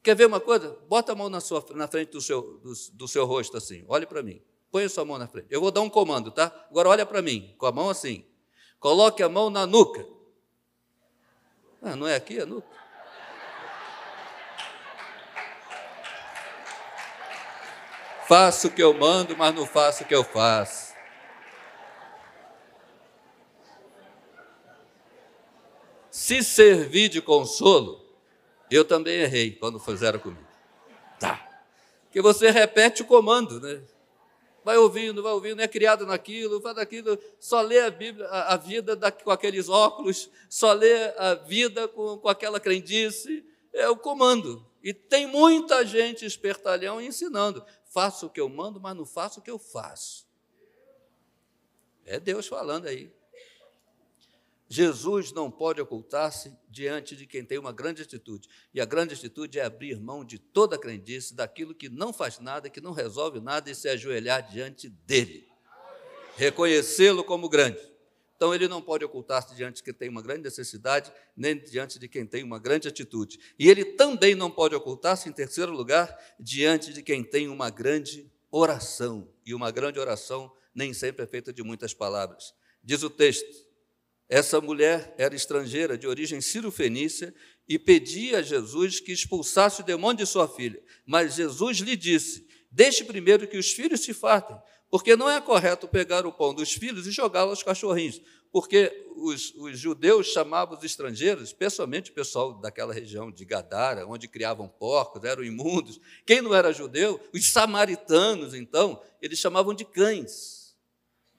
Quer 0.03 0.15
ver 0.15 0.27
uma 0.27 0.39
coisa? 0.39 0.77
Bota 0.87 1.13
a 1.13 1.15
mão 1.15 1.29
na, 1.29 1.39
sua, 1.39 1.65
na 1.71 1.87
frente 1.87 2.11
do 2.11 2.21
seu, 2.21 2.41
do, 2.59 2.73
do 2.93 3.07
seu 3.07 3.25
rosto 3.25 3.57
assim. 3.57 3.83
Olhe 3.87 4.05
para 4.05 4.21
mim. 4.21 4.41
Põe 4.71 4.83
a 4.83 4.89
sua 4.89 5.05
mão 5.05 5.17
na 5.17 5.27
frente. 5.27 5.47
Eu 5.49 5.61
vou 5.61 5.71
dar 5.71 5.81
um 5.81 5.89
comando, 5.89 6.29
tá? 6.29 6.51
Agora 6.69 6.89
olha 6.89 7.05
para 7.05 7.21
mim, 7.21 7.55
com 7.57 7.65
a 7.65 7.71
mão 7.71 7.89
assim. 7.89 8.25
Coloque 8.79 9.23
a 9.23 9.29
mão 9.29 9.49
na 9.49 9.65
nuca. 9.65 10.05
Ah, 11.81 11.95
não 11.95 12.07
é 12.07 12.15
aqui 12.15 12.39
a 12.39 12.45
nuca? 12.45 12.67
Faço 18.27 18.67
o 18.67 18.71
que 18.71 18.81
eu 18.81 18.93
mando, 18.93 19.35
mas 19.37 19.53
não 19.53 19.65
faço 19.65 20.03
o 20.03 20.07
que 20.07 20.15
eu 20.15 20.23
faço. 20.23 20.92
Se 26.23 26.41
servir 26.41 27.09
de 27.09 27.21
consolo, 27.21 28.01
eu 28.71 28.85
também 28.85 29.23
errei 29.23 29.51
quando 29.51 29.77
fizeram 29.77 30.19
comigo. 30.19 30.47
Tá. 31.19 31.45
Porque 32.05 32.21
você 32.21 32.49
repete 32.49 33.01
o 33.01 33.05
comando, 33.05 33.59
né? 33.59 33.81
Vai 34.63 34.77
ouvindo, 34.77 35.21
vai 35.21 35.33
ouvindo, 35.33 35.61
é 35.61 35.67
criado 35.67 36.05
naquilo, 36.05 36.61
faz 36.61 36.77
aquilo, 36.77 37.19
só 37.41 37.59
lê 37.59 37.81
a 37.81 37.91
Bíblia, 37.91 38.25
a, 38.27 38.53
a 38.53 38.55
vida 38.55 38.95
da, 38.95 39.11
com 39.11 39.31
aqueles 39.31 39.67
óculos, 39.67 40.29
só 40.47 40.71
lê 40.71 41.09
a 41.17 41.35
vida 41.35 41.89
com, 41.89 42.17
com 42.17 42.29
aquela 42.29 42.57
crendice, 42.57 43.45
é 43.73 43.89
o 43.89 43.97
comando. 43.97 44.65
E 44.81 44.93
tem 44.93 45.27
muita 45.27 45.85
gente 45.85 46.25
espertalhão 46.25 47.01
ensinando 47.01 47.65
faço 47.83 48.27
o 48.27 48.29
que 48.29 48.39
eu 48.39 48.47
mando, 48.47 48.79
mas 48.79 48.95
não 48.95 49.05
faço 49.05 49.41
o 49.41 49.43
que 49.43 49.51
eu 49.51 49.59
faço. 49.59 50.25
É 52.05 52.17
Deus 52.17 52.47
falando 52.47 52.87
aí. 52.87 53.11
Jesus 54.73 55.31
não 55.31 55.51
pode 55.51 55.79
ocultar-se 55.79 56.51
diante 56.67 57.15
de 57.15 57.27
quem 57.27 57.45
tem 57.45 57.59
uma 57.59 57.71
grande 57.71 58.01
atitude. 58.01 58.49
E 58.73 58.81
a 58.81 58.85
grande 58.85 59.13
atitude 59.13 59.59
é 59.59 59.63
abrir 59.63 59.99
mão 59.99 60.25
de 60.25 60.39
toda 60.39 60.77
a 60.77 60.79
crendice, 60.79 61.35
daquilo 61.35 61.75
que 61.75 61.89
não 61.89 62.11
faz 62.11 62.39
nada, 62.39 62.71
que 62.71 62.81
não 62.81 62.91
resolve 62.91 63.39
nada 63.39 63.69
e 63.69 63.75
se 63.75 63.87
ajoelhar 63.87 64.49
diante 64.51 64.89
dele. 64.89 65.47
Reconhecê-lo 66.37 67.23
como 67.23 67.47
grande. 67.47 67.77
Então 68.35 68.51
ele 68.51 68.67
não 68.67 68.81
pode 68.81 69.05
ocultar-se 69.05 69.53
diante 69.53 69.75
de 69.75 69.83
quem 69.83 69.93
tem 69.93 70.09
uma 70.09 70.23
grande 70.23 70.41
necessidade, 70.41 71.13
nem 71.37 71.55
diante 71.55 71.99
de 71.99 72.07
quem 72.07 72.25
tem 72.25 72.43
uma 72.43 72.57
grande 72.57 72.87
atitude. 72.87 73.39
E 73.59 73.69
ele 73.69 73.85
também 73.85 74.33
não 74.33 74.49
pode 74.49 74.73
ocultar-se, 74.73 75.29
em 75.29 75.31
terceiro 75.31 75.71
lugar, 75.71 76.17
diante 76.39 76.91
de 76.91 77.03
quem 77.03 77.23
tem 77.23 77.47
uma 77.47 77.69
grande 77.69 78.27
oração. 78.49 79.29
E 79.45 79.53
uma 79.53 79.69
grande 79.69 79.99
oração 79.99 80.51
nem 80.73 80.95
sempre 80.95 81.25
é 81.25 81.27
feita 81.27 81.53
de 81.53 81.61
muitas 81.61 81.93
palavras. 81.93 82.55
Diz 82.83 83.03
o 83.03 83.09
texto: 83.11 83.71
essa 84.29 84.59
mulher 84.61 85.13
era 85.17 85.35
estrangeira, 85.35 85.97
de 85.97 86.07
origem 86.07 86.41
sírio-fenícia, 86.41 87.33
e 87.67 87.77
pedia 87.77 88.39
a 88.39 88.41
Jesus 88.41 88.99
que 88.99 89.11
expulsasse 89.11 89.81
o 89.81 89.85
demônio 89.85 90.17
de 90.17 90.25
sua 90.25 90.47
filha. 90.47 90.81
Mas 91.05 91.35
Jesus 91.35 91.77
lhe 91.79 91.95
disse: 91.95 92.47
Deixe 92.71 93.03
primeiro 93.03 93.47
que 93.47 93.57
os 93.57 93.71
filhos 93.71 94.01
se 94.01 94.13
fartem, 94.13 94.57
porque 94.89 95.15
não 95.15 95.29
é 95.29 95.39
correto 95.39 95.87
pegar 95.87 96.25
o 96.25 96.31
pão 96.31 96.53
dos 96.53 96.73
filhos 96.73 97.07
e 97.07 97.11
jogá-lo 97.11 97.51
aos 97.51 97.63
cachorrinhos, 97.63 98.21
porque 98.51 99.07
os, 99.15 99.53
os, 99.55 99.79
judeus 99.79 100.27
chamavam 100.27 100.77
os 100.77 100.83
estrangeiros, 100.83 101.43
especialmente 101.43 102.11
o 102.11 102.13
pessoal 102.13 102.53
daquela 102.53 102.93
região 102.93 103.31
de 103.31 103.45
Gadara, 103.45 104.05
onde 104.07 104.27
criavam 104.27 104.67
porcos, 104.67 105.23
eram 105.23 105.43
imundos. 105.43 105.99
Quem 106.25 106.41
não 106.41 106.53
era 106.53 106.71
judeu, 106.71 107.19
os 107.33 107.51
samaritanos, 107.51 108.53
então, 108.53 109.01
eles 109.21 109.39
chamavam 109.39 109.73
de 109.73 109.85
cães. 109.85 110.62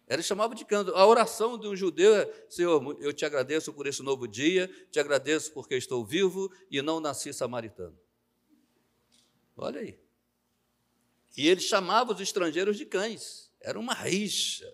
Eles 0.09 0.27
chamavam 0.27 0.55
de 0.55 0.65
cães. 0.65 0.89
A 0.89 1.07
oração 1.07 1.59
de 1.59 1.67
um 1.67 1.75
judeu 1.75 2.15
é: 2.15 2.31
Senhor, 2.49 2.97
eu 3.01 3.13
te 3.13 3.25
agradeço 3.25 3.73
por 3.73 3.87
esse 3.87 4.03
novo 4.03 4.29
dia, 4.29 4.69
te 4.91 5.01
agradeço 5.01 5.53
porque 5.53 5.75
estou 5.77 6.05
vivo 6.05 6.53
e 6.71 6.83
não 6.83 7.01
nasci 7.01 7.33
samaritano. 7.33 7.99
Olha 9.57 9.81
aí. 9.81 9.99
E 11.37 11.49
ele 11.49 11.61
chamava 11.61 12.13
os 12.13 12.21
estrangeiros 12.21 12.77
de 12.77 12.85
cães. 12.85 13.51
Era 13.61 13.79
uma 13.79 13.95
rixa. 13.95 14.73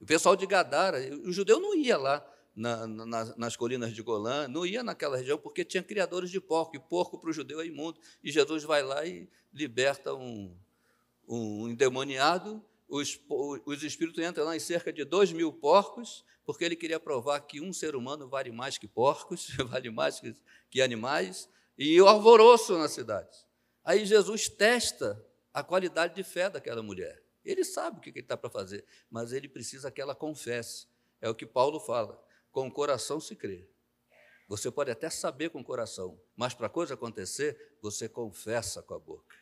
O 0.00 0.04
pessoal 0.04 0.36
de 0.36 0.46
Gadara, 0.46 0.98
o 1.24 1.32
judeu 1.32 1.58
não 1.58 1.74
ia 1.74 1.96
lá 1.96 2.24
na, 2.54 2.86
na, 2.86 3.36
nas 3.36 3.56
colinas 3.56 3.92
de 3.92 4.02
Golã, 4.02 4.46
não 4.46 4.64
ia 4.64 4.82
naquela 4.82 5.16
região 5.16 5.38
porque 5.38 5.64
tinha 5.64 5.82
criadores 5.82 6.30
de 6.30 6.40
porco, 6.40 6.76
e 6.76 6.78
porco 6.80 7.18
para 7.18 7.30
o 7.30 7.32
judeu 7.32 7.60
é 7.60 7.66
imundo. 7.66 7.98
E 8.22 8.30
Jesus 8.30 8.62
vai 8.62 8.82
lá 8.82 9.04
e 9.06 9.28
liberta 9.52 10.14
um, 10.14 10.54
um 11.26 11.68
endemoniado. 11.68 12.62
Os, 12.88 13.20
os 13.66 13.82
espíritos 13.82 14.22
entram 14.22 14.44
lá 14.44 14.56
em 14.56 14.60
cerca 14.60 14.92
de 14.92 15.04
dois 15.04 15.32
mil 15.32 15.52
porcos, 15.52 16.24
porque 16.44 16.64
ele 16.64 16.76
queria 16.76 17.00
provar 17.00 17.40
que 17.40 17.60
um 17.60 17.72
ser 17.72 17.96
humano 17.96 18.28
vale 18.28 18.52
mais 18.52 18.78
que 18.78 18.86
porcos, 18.86 19.48
vale 19.68 19.90
mais 19.90 20.20
que, 20.20 20.34
que 20.70 20.80
animais, 20.80 21.48
e 21.76 22.00
o 22.00 22.06
alvoroço 22.06 22.78
na 22.78 22.88
cidade. 22.88 23.36
Aí 23.84 24.04
Jesus 24.06 24.48
testa 24.48 25.24
a 25.52 25.62
qualidade 25.62 26.14
de 26.14 26.22
fé 26.22 26.48
daquela 26.48 26.82
mulher. 26.82 27.22
Ele 27.44 27.64
sabe 27.64 27.98
o 27.98 28.00
que 28.00 28.10
ele 28.10 28.20
está 28.20 28.36
para 28.36 28.50
fazer, 28.50 28.84
mas 29.10 29.32
ele 29.32 29.48
precisa 29.48 29.90
que 29.90 30.00
ela 30.00 30.14
confesse. 30.14 30.86
É 31.20 31.28
o 31.28 31.34
que 31.34 31.46
Paulo 31.46 31.78
fala: 31.80 32.20
com 32.50 32.66
o 32.66 32.72
coração 32.72 33.20
se 33.20 33.36
crê. 33.36 33.68
Você 34.48 34.70
pode 34.70 34.90
até 34.90 35.10
saber 35.10 35.50
com 35.50 35.60
o 35.60 35.64
coração, 35.64 36.20
mas 36.36 36.54
para 36.54 36.66
a 36.68 36.70
coisa 36.70 36.94
acontecer, 36.94 37.76
você 37.82 38.08
confessa 38.08 38.80
com 38.80 38.94
a 38.94 38.98
boca. 38.98 39.34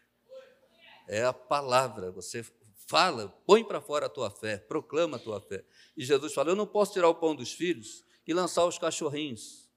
É 1.06 1.24
a 1.24 1.32
palavra, 1.32 2.10
você 2.10 2.42
fala, 2.86 3.28
põe 3.46 3.64
para 3.64 3.80
fora 3.80 4.06
a 4.06 4.08
tua 4.08 4.30
fé, 4.30 4.58
proclama 4.58 5.16
a 5.16 5.20
tua 5.20 5.40
fé. 5.40 5.64
E 5.96 6.04
Jesus 6.04 6.32
fala: 6.32 6.50
Eu 6.50 6.56
não 6.56 6.66
posso 6.66 6.92
tirar 6.92 7.08
o 7.08 7.14
pão 7.14 7.34
dos 7.34 7.52
filhos 7.52 8.04
e 8.26 8.32
lançar 8.32 8.64
os 8.64 8.78
cachorrinhos. 8.78 9.68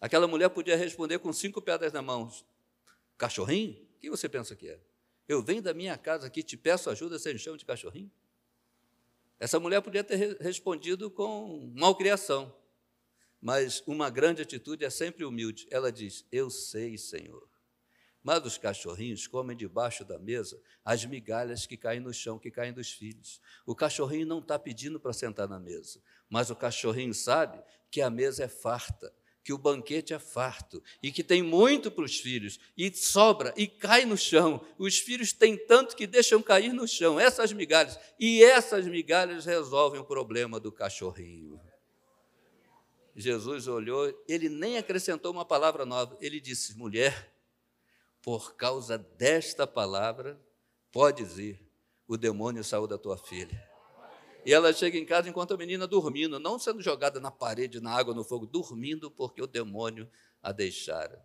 Aquela 0.00 0.26
mulher 0.26 0.48
podia 0.50 0.76
responder 0.76 1.18
com 1.18 1.32
cinco 1.32 1.62
pedras 1.62 1.92
na 1.92 2.02
mão: 2.02 2.30
Cachorrinho? 3.16 3.72
O 3.96 4.00
que 4.00 4.10
você 4.10 4.28
pensa 4.28 4.54
que 4.54 4.68
é? 4.68 4.80
Eu 5.26 5.42
venho 5.42 5.62
da 5.62 5.72
minha 5.72 5.96
casa 5.96 6.26
aqui, 6.26 6.42
te 6.42 6.56
peço 6.56 6.90
ajuda, 6.90 7.18
você 7.18 7.32
me 7.32 7.38
chama 7.38 7.56
de 7.56 7.64
cachorrinho? 7.64 8.10
Essa 9.40 9.58
mulher 9.58 9.80
podia 9.80 10.04
ter 10.04 10.36
respondido 10.40 11.10
com 11.10 11.72
malcriação, 11.74 12.54
mas 13.40 13.82
uma 13.86 14.10
grande 14.10 14.42
atitude 14.42 14.84
é 14.84 14.90
sempre 14.90 15.24
humilde. 15.24 15.66
Ela 15.70 15.90
diz: 15.90 16.26
Eu 16.30 16.50
sei, 16.50 16.98
Senhor. 16.98 17.53
Mas 18.24 18.42
os 18.46 18.56
cachorrinhos 18.56 19.26
comem 19.26 19.54
debaixo 19.54 20.02
da 20.02 20.18
mesa 20.18 20.58
as 20.82 21.04
migalhas 21.04 21.66
que 21.66 21.76
caem 21.76 22.00
no 22.00 22.12
chão, 22.12 22.38
que 22.38 22.50
caem 22.50 22.72
dos 22.72 22.90
filhos. 22.90 23.38
O 23.66 23.74
cachorrinho 23.74 24.26
não 24.26 24.38
está 24.38 24.58
pedindo 24.58 24.98
para 24.98 25.12
sentar 25.12 25.46
na 25.46 25.60
mesa, 25.60 26.00
mas 26.30 26.48
o 26.48 26.56
cachorrinho 26.56 27.12
sabe 27.12 27.62
que 27.90 28.00
a 28.00 28.08
mesa 28.08 28.44
é 28.44 28.48
farta, 28.48 29.12
que 29.44 29.52
o 29.52 29.58
banquete 29.58 30.14
é 30.14 30.18
farto 30.18 30.82
e 31.02 31.12
que 31.12 31.22
tem 31.22 31.42
muito 31.42 31.90
para 31.90 32.02
os 32.02 32.18
filhos 32.18 32.58
e 32.74 32.90
sobra 32.94 33.52
e 33.58 33.66
cai 33.66 34.06
no 34.06 34.16
chão. 34.16 34.64
Os 34.78 34.98
filhos 34.98 35.34
têm 35.34 35.58
tanto 35.66 35.94
que 35.94 36.06
deixam 36.06 36.40
cair 36.40 36.72
no 36.72 36.88
chão 36.88 37.20
essas 37.20 37.52
migalhas 37.52 38.00
e 38.18 38.42
essas 38.42 38.86
migalhas 38.86 39.44
resolvem 39.44 40.00
o 40.00 40.04
problema 40.04 40.58
do 40.58 40.72
cachorrinho. 40.72 41.60
Jesus 43.14 43.68
olhou, 43.68 44.24
ele 44.26 44.48
nem 44.48 44.78
acrescentou 44.78 45.30
uma 45.30 45.44
palavra 45.44 45.84
nova. 45.84 46.16
Ele 46.20 46.40
disse: 46.40 46.76
"Mulher, 46.76 47.33
por 48.24 48.56
causa 48.56 48.96
desta 48.96 49.66
palavra, 49.66 50.40
podes 50.90 51.38
ir. 51.38 51.60
O 52.08 52.16
demônio 52.16 52.64
saiu 52.64 52.86
da 52.86 52.98
tua 52.98 53.18
filha." 53.18 53.74
E 54.46 54.52
ela 54.52 54.72
chega 54.72 54.98
em 54.98 55.06
casa 55.06 55.28
enquanto 55.28 55.54
a 55.54 55.56
menina 55.56 55.86
dormindo, 55.86 56.38
não 56.38 56.58
sendo 56.58 56.82
jogada 56.82 57.18
na 57.18 57.30
parede, 57.30 57.80
na 57.80 57.92
água, 57.92 58.14
no 58.14 58.22
fogo, 58.22 58.46
dormindo 58.46 59.10
porque 59.10 59.40
o 59.40 59.46
demônio 59.46 60.10
a 60.42 60.52
deixara. 60.52 61.24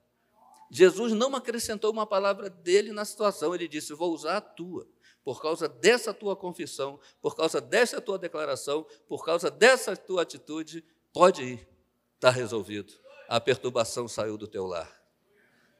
Jesus 0.72 1.14
não 1.14 1.36
acrescentou 1.36 1.92
uma 1.92 2.06
palavra 2.06 2.50
dele 2.50 2.94
na 2.94 3.04
situação, 3.04 3.54
ele 3.54 3.68
disse: 3.68 3.94
Vou 3.94 4.14
usar 4.14 4.38
a 4.38 4.42
tua, 4.42 4.88
por 5.24 5.42
causa 5.42 5.68
dessa 5.68 6.14
tua 6.14 6.36
confissão, 6.36 7.00
por 7.22 7.36
causa 7.36 7.60
dessa 7.60 8.00
tua 8.00 8.18
declaração, 8.18 8.86
por 9.08 9.26
causa 9.26 9.52
dessa 9.52 9.98
tua 9.98 10.22
atitude, 10.22 10.86
pode 11.12 11.44
ir, 11.44 11.68
está 12.16 12.30
resolvido. 12.30 12.94
A 13.28 13.40
perturbação 13.40 14.08
saiu 14.08 14.38
do 14.38 14.48
teu 14.48 14.66
lar. 14.66 14.99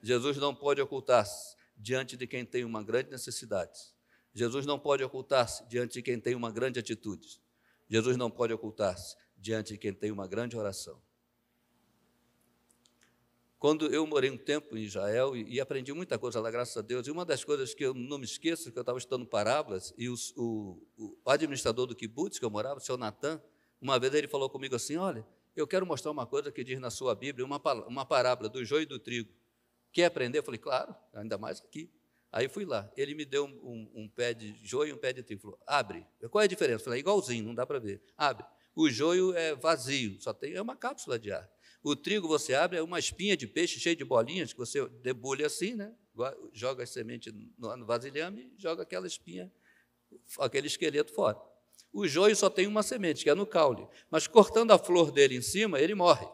Jesus 0.02 0.38
não 0.38 0.54
pode 0.56 0.82
ocultar-se 0.82 1.56
diante 1.78 2.18
de 2.18 2.28
quem 2.28 2.46
tem 2.46 2.64
uma 2.64 2.84
grande 2.84 3.10
necessidade 3.10 3.80
Jesus 4.34 4.66
não 4.66 4.80
pode 4.80 5.04
ocultar-se 5.04 5.68
diante 5.68 5.94
de 5.94 6.02
quem 6.02 6.20
tem 6.20 6.36
uma 6.36 6.52
grande 6.52 6.80
atitude. 6.80 7.42
Jesus 7.90 8.16
não 8.16 8.30
pode 8.30 8.54
ocultar-se 8.54 9.16
diante 9.36 9.74
de 9.74 9.80
quem 9.80 9.94
tem 9.94 10.12
uma 10.12 10.28
grande 10.28 10.56
oração. 10.56 11.02
quando 13.58 13.88
eu 13.88 14.08
morei 14.08 14.30
um 14.30 14.38
tempo 14.38 14.78
em 14.78 14.84
Israel 14.84 15.36
e, 15.36 15.56
e, 15.56 15.60
aprendi 15.60 15.92
muita 15.92 16.18
coisa 16.18 16.40
lá, 16.40 16.50
graças 16.50 16.78
a 16.78 16.82
Deus, 16.82 17.06
e 17.06 17.12
uma 17.12 17.26
das 17.26 17.44
coisas 17.44 17.74
que 17.74 17.84
eu 17.84 17.94
não 17.94 18.18
me 18.18 18.24
esqueço, 18.24 18.72
que 18.72 18.78
eu 18.78 18.82
estava 18.82 18.98
estudando 18.98 19.26
parábolas, 19.26 19.94
e 19.98 20.08
os, 20.08 20.34
o, 20.38 20.82
o, 20.98 21.30
administrador 21.30 21.86
do 21.86 21.94
kibbutz 21.94 22.40
que 22.40 22.46
eu 22.46 22.50
morava, 22.50 22.78
o 22.78 22.82
seu 22.82 22.96
Natan, 22.96 23.42
uma 23.82 24.00
vez 24.00 24.14
ele 24.14 24.30
falou 24.30 24.50
comigo 24.50 24.78
assim, 24.78 24.96
olha, 24.96 25.28
eu 25.58 25.68
quero 25.68 25.86
mostrar 25.86 26.12
uma 26.12 26.26
coisa 26.26 26.54
que 26.54 26.64
diz 26.64 26.80
na 26.80 26.90
sua 26.90 27.14
Bíblia, 27.14 27.46
uma, 27.46 27.62
uma 27.86 28.06
parábola 28.06 28.48
do 28.48 28.64
joio 28.64 28.84
e 28.84 28.86
do 28.86 28.98
trigo. 28.98 29.30
Quer 29.92 30.06
aprender? 30.06 30.40
Eu 30.40 30.44
falei, 30.44 30.60
claro, 30.60 30.96
ainda 31.14 31.38
mais 31.38 31.60
aqui. 31.60 31.92
Aí 32.32 32.48
fui 32.48 32.64
lá, 32.64 32.92
ele 32.96 33.16
me 33.16 33.26
deu 33.26 33.46
um, 33.46 33.92
um, 33.96 34.08
pé 34.08 34.36
de 34.36 34.56
joio 34.64 34.92
e 34.92 34.94
um 34.94 34.98
pé 34.98 35.12
de 35.12 35.24
trigo. 35.24 35.42
Falou, 35.42 35.60
abre. 35.66 36.06
Qual 36.30 36.42
é 36.42 36.46
a 36.46 36.48
diferença? 36.48 36.82
Eu 36.82 36.86
falei, 36.86 37.00
igualzinho, 37.00 37.44
não 37.44 37.56
dá 37.56 37.66
para 37.66 37.80
ver. 37.80 38.02
Abre. 38.16 38.46
O 38.76 38.90
joio 38.90 39.36
é 39.36 39.56
vazio, 39.56 40.22
só 40.22 40.32
tem 40.32 40.54
é 40.54 40.62
uma 40.62 40.76
cápsula 40.76 41.18
de 41.18 41.32
ar. 41.32 41.50
O 41.82 41.96
trigo 41.96 42.28
você 42.28 42.54
abre, 42.54 42.78
é 42.78 42.82
uma 42.84 43.00
espinha 43.00 43.36
de 43.36 43.48
peixe 43.48 43.80
cheia 43.80 43.96
de 43.96 44.06
bolinhas, 44.06 44.54
que 44.54 44.60
você 44.60 44.88
debulha 45.02 45.48
assim, 45.48 45.74
né? 45.76 45.94
joga 46.52 46.84
as 46.84 46.90
sementes 46.90 47.34
no 47.58 47.86
vasilhame 47.86 48.52
e 48.56 48.62
joga 48.62 48.84
aquela 48.84 49.08
espinha, 49.08 49.52
aquele 50.40 50.68
esqueleto 50.68 51.14
fora. 51.14 51.40
O 51.92 52.08
joio 52.08 52.36
só 52.36 52.50
tem 52.50 52.68
uma 52.68 52.84
semente, 52.84 53.24
que 53.24 53.30
é 53.30 53.36
no 53.36 53.46
caule, 53.46 53.88
mas 54.12 54.28
cortando 54.28 54.72
a 54.72 54.78
flor 54.78 55.12
dele 55.12 55.36
em 55.36 55.42
cima, 55.42 55.80
ele 55.80 55.96
morre. 55.96 56.26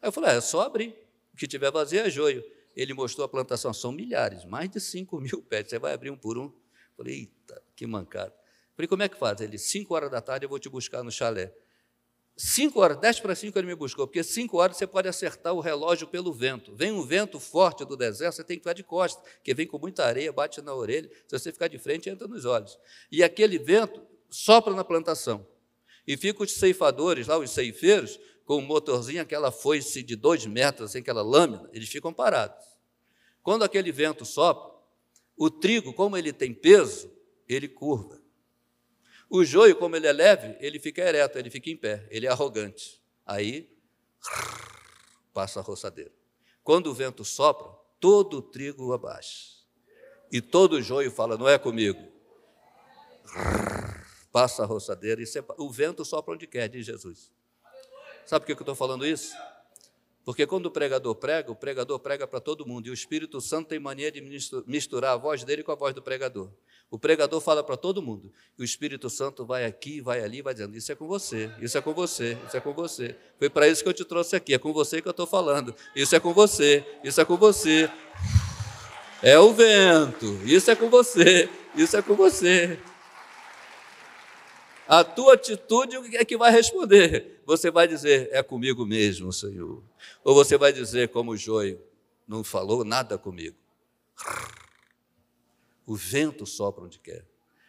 Aí 0.00 0.08
eu 0.08 0.12
falei, 0.12 0.30
ah, 0.30 0.34
é 0.34 0.40
só 0.40 0.62
abrir, 0.62 0.96
que 1.38 1.46
tiver 1.46 1.70
vazio 1.70 2.00
é 2.00 2.10
joio. 2.10 2.44
Ele 2.76 2.92
mostrou 2.94 3.24
a 3.24 3.28
plantação, 3.28 3.72
são 3.72 3.90
milhares, 3.90 4.44
mais 4.44 4.70
de 4.70 4.80
5 4.80 5.18
mil 5.20 5.42
pés, 5.42 5.68
você 5.68 5.78
vai 5.78 5.94
abrir 5.94 6.10
um 6.10 6.16
por 6.16 6.38
um. 6.38 6.52
Falei, 6.96 7.14
eita, 7.14 7.62
que 7.74 7.86
mancada. 7.86 8.34
Falei, 8.74 8.88
como 8.88 9.02
é 9.02 9.08
que 9.08 9.16
faz? 9.16 9.40
Ele, 9.40 9.58
5 9.58 9.92
horas 9.94 10.10
da 10.10 10.20
tarde 10.20 10.44
eu 10.44 10.48
vou 10.48 10.58
te 10.58 10.68
buscar 10.68 11.02
no 11.02 11.10
chalé. 11.10 11.52
5 12.36 12.80
horas, 12.80 12.96
10 12.98 13.18
para 13.18 13.34
5 13.34 13.58
ele 13.58 13.66
me 13.66 13.74
buscou, 13.74 14.06
porque 14.06 14.22
5 14.22 14.56
horas 14.56 14.76
você 14.76 14.86
pode 14.86 15.08
acertar 15.08 15.52
o 15.52 15.60
relógio 15.60 16.06
pelo 16.06 16.32
vento. 16.32 16.72
Vem 16.76 16.92
um 16.92 17.02
vento 17.02 17.40
forte 17.40 17.84
do 17.84 17.96
deserto, 17.96 18.36
você 18.36 18.44
tem 18.44 18.56
que 18.56 18.62
ficar 18.62 18.74
de 18.74 18.84
costas, 18.84 19.20
porque 19.34 19.52
vem 19.52 19.66
com 19.66 19.76
muita 19.76 20.04
areia, 20.04 20.32
bate 20.32 20.62
na 20.62 20.72
orelha. 20.72 21.10
Se 21.26 21.36
você 21.36 21.52
ficar 21.52 21.66
de 21.66 21.78
frente, 21.78 22.08
entra 22.08 22.28
nos 22.28 22.44
olhos. 22.44 22.78
E 23.10 23.24
aquele 23.24 23.58
vento 23.58 24.00
sopra 24.30 24.72
na 24.72 24.84
plantação. 24.84 25.44
E 26.06 26.16
ficam 26.16 26.44
os 26.46 26.52
ceifadores 26.52 27.26
lá, 27.26 27.36
os 27.36 27.50
ceifeiros, 27.50 28.20
com 28.48 28.56
um 28.56 28.62
motorzinho, 28.62 29.20
aquela 29.20 29.52
foice 29.52 30.02
de 30.02 30.16
dois 30.16 30.46
metros, 30.46 30.88
assim, 30.88 31.00
aquela 31.00 31.20
lâmina, 31.20 31.68
eles 31.70 31.86
ficam 31.86 32.14
parados. 32.14 32.64
Quando 33.42 33.62
aquele 33.62 33.92
vento 33.92 34.24
sopra, 34.24 34.74
o 35.36 35.50
trigo, 35.50 35.92
como 35.92 36.16
ele 36.16 36.32
tem 36.32 36.54
peso, 36.54 37.12
ele 37.46 37.68
curva. 37.68 38.18
O 39.28 39.44
joio, 39.44 39.76
como 39.76 39.96
ele 39.96 40.06
é 40.06 40.12
leve, 40.14 40.56
ele 40.60 40.80
fica 40.80 41.02
ereto, 41.02 41.38
ele 41.38 41.50
fica 41.50 41.68
em 41.68 41.76
pé, 41.76 42.08
ele 42.10 42.26
é 42.26 42.30
arrogante. 42.30 43.02
Aí, 43.26 43.70
passa 45.34 45.60
a 45.60 45.62
roçadeira. 45.62 46.10
Quando 46.64 46.86
o 46.86 46.94
vento 46.94 47.26
sopra, 47.26 47.70
todo 48.00 48.38
o 48.38 48.42
trigo 48.42 48.94
abaixa. 48.94 49.58
E 50.32 50.40
todo 50.40 50.76
o 50.76 50.82
joio 50.82 51.10
fala, 51.10 51.36
não 51.36 51.46
é 51.46 51.58
comigo. 51.58 52.02
Passa 54.32 54.62
a 54.62 54.66
roçadeira 54.66 55.20
e. 55.20 55.26
O 55.58 55.70
vento 55.70 56.02
sopra 56.02 56.32
onde 56.32 56.46
quer, 56.46 56.66
diz 56.66 56.86
Jesus. 56.86 57.30
Sabe 58.28 58.44
por 58.44 58.46
que 58.48 58.52
eu 58.52 58.62
estou 58.62 58.74
falando 58.74 59.06
isso? 59.06 59.34
Porque 60.22 60.46
quando 60.46 60.66
o 60.66 60.70
pregador 60.70 61.14
prega, 61.14 61.50
o 61.50 61.56
pregador 61.56 61.98
prega 61.98 62.26
para 62.26 62.38
todo 62.38 62.66
mundo. 62.66 62.86
E 62.86 62.90
o 62.90 62.92
Espírito 62.92 63.40
Santo 63.40 63.68
tem 63.68 63.78
mania 63.78 64.12
de 64.12 64.20
misturar 64.66 65.14
a 65.14 65.16
voz 65.16 65.44
dele 65.44 65.62
com 65.62 65.72
a 65.72 65.74
voz 65.74 65.94
do 65.94 66.02
pregador. 66.02 66.50
O 66.90 66.98
pregador 66.98 67.40
fala 67.40 67.64
para 67.64 67.74
todo 67.74 68.02
mundo. 68.02 68.30
E 68.58 68.60
o 68.60 68.64
Espírito 68.66 69.08
Santo 69.08 69.46
vai 69.46 69.64
aqui, 69.64 70.02
vai 70.02 70.22
ali, 70.22 70.42
vai 70.42 70.52
dizendo: 70.52 70.76
Isso 70.76 70.92
é 70.92 70.94
com 70.94 71.06
você, 71.06 71.50
isso 71.58 71.78
é 71.78 71.80
com 71.80 71.94
você, 71.94 72.36
isso 72.46 72.54
é 72.54 72.60
com 72.60 72.74
você. 72.74 73.16
Foi 73.38 73.48
para 73.48 73.66
isso 73.66 73.82
que 73.82 73.88
eu 73.88 73.94
te 73.94 74.04
trouxe 74.04 74.36
aqui, 74.36 74.52
é 74.52 74.58
com 74.58 74.74
você 74.74 75.00
que 75.00 75.08
eu 75.08 75.12
estou 75.12 75.26
falando. 75.26 75.74
Isso 75.96 76.14
é 76.14 76.20
com 76.20 76.34
você, 76.34 76.84
isso 77.02 77.18
é 77.22 77.24
com 77.24 77.38
você. 77.38 77.90
É 79.22 79.38
o 79.38 79.54
vento, 79.54 80.26
isso 80.44 80.70
é 80.70 80.76
com 80.76 80.90
você, 80.90 81.48
isso 81.74 81.96
é 81.96 82.02
com 82.02 82.14
você. 82.14 82.78
A 84.86 85.02
tua 85.02 85.32
atitude 85.32 85.96
é 86.14 86.26
que 86.26 86.36
vai 86.36 86.52
responder. 86.52 87.37
Você 87.48 87.70
vai 87.70 87.88
dizer: 87.88 88.28
É 88.30 88.42
comigo 88.42 88.84
mesmo, 88.84 89.32
Senhor. 89.32 89.82
Ou 90.22 90.34
você 90.34 90.58
vai 90.58 90.70
dizer, 90.70 91.08
como 91.08 91.30
o 91.30 91.36
joio, 91.36 91.80
não 92.26 92.44
falou 92.44 92.84
nada 92.84 93.16
comigo. 93.16 93.56
O 95.86 95.96
vento 95.96 96.44
sopra 96.44 96.84
onde 96.84 96.98
quer. 96.98 97.24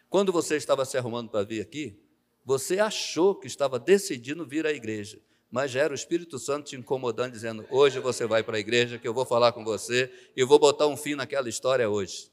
Quando 0.10 0.34
você 0.34 0.58
estava 0.58 0.84
se 0.84 0.98
arrumando 0.98 1.30
para 1.30 1.46
vir 1.46 1.62
aqui, 1.62 1.98
você 2.44 2.78
achou 2.78 3.34
que 3.34 3.48
estava 3.48 3.80
decidindo 3.80 4.46
vir 4.46 4.66
à 4.66 4.74
igreja, 4.74 5.18
mas 5.50 5.72
já 5.72 5.80
era 5.80 5.94
o 5.94 5.96
Espírito 5.96 6.38
Santo 6.38 6.66
te 6.66 6.76
incomodando, 6.76 7.32
dizendo: 7.32 7.66
Hoje 7.72 8.02
você 8.02 8.28
vai 8.28 8.44
para 8.44 8.58
a 8.58 8.60
igreja, 8.60 9.00
que 9.00 9.08
eu 9.08 9.14
vou 9.14 9.26
falar 9.26 9.54
com 9.54 9.64
você 9.64 10.12
e 10.36 10.44
vou 10.44 10.60
botar 10.60 10.88
um 10.88 10.98
fim 10.98 11.16
naquela 11.16 11.48
história 11.48 11.90
hoje. 11.90 12.30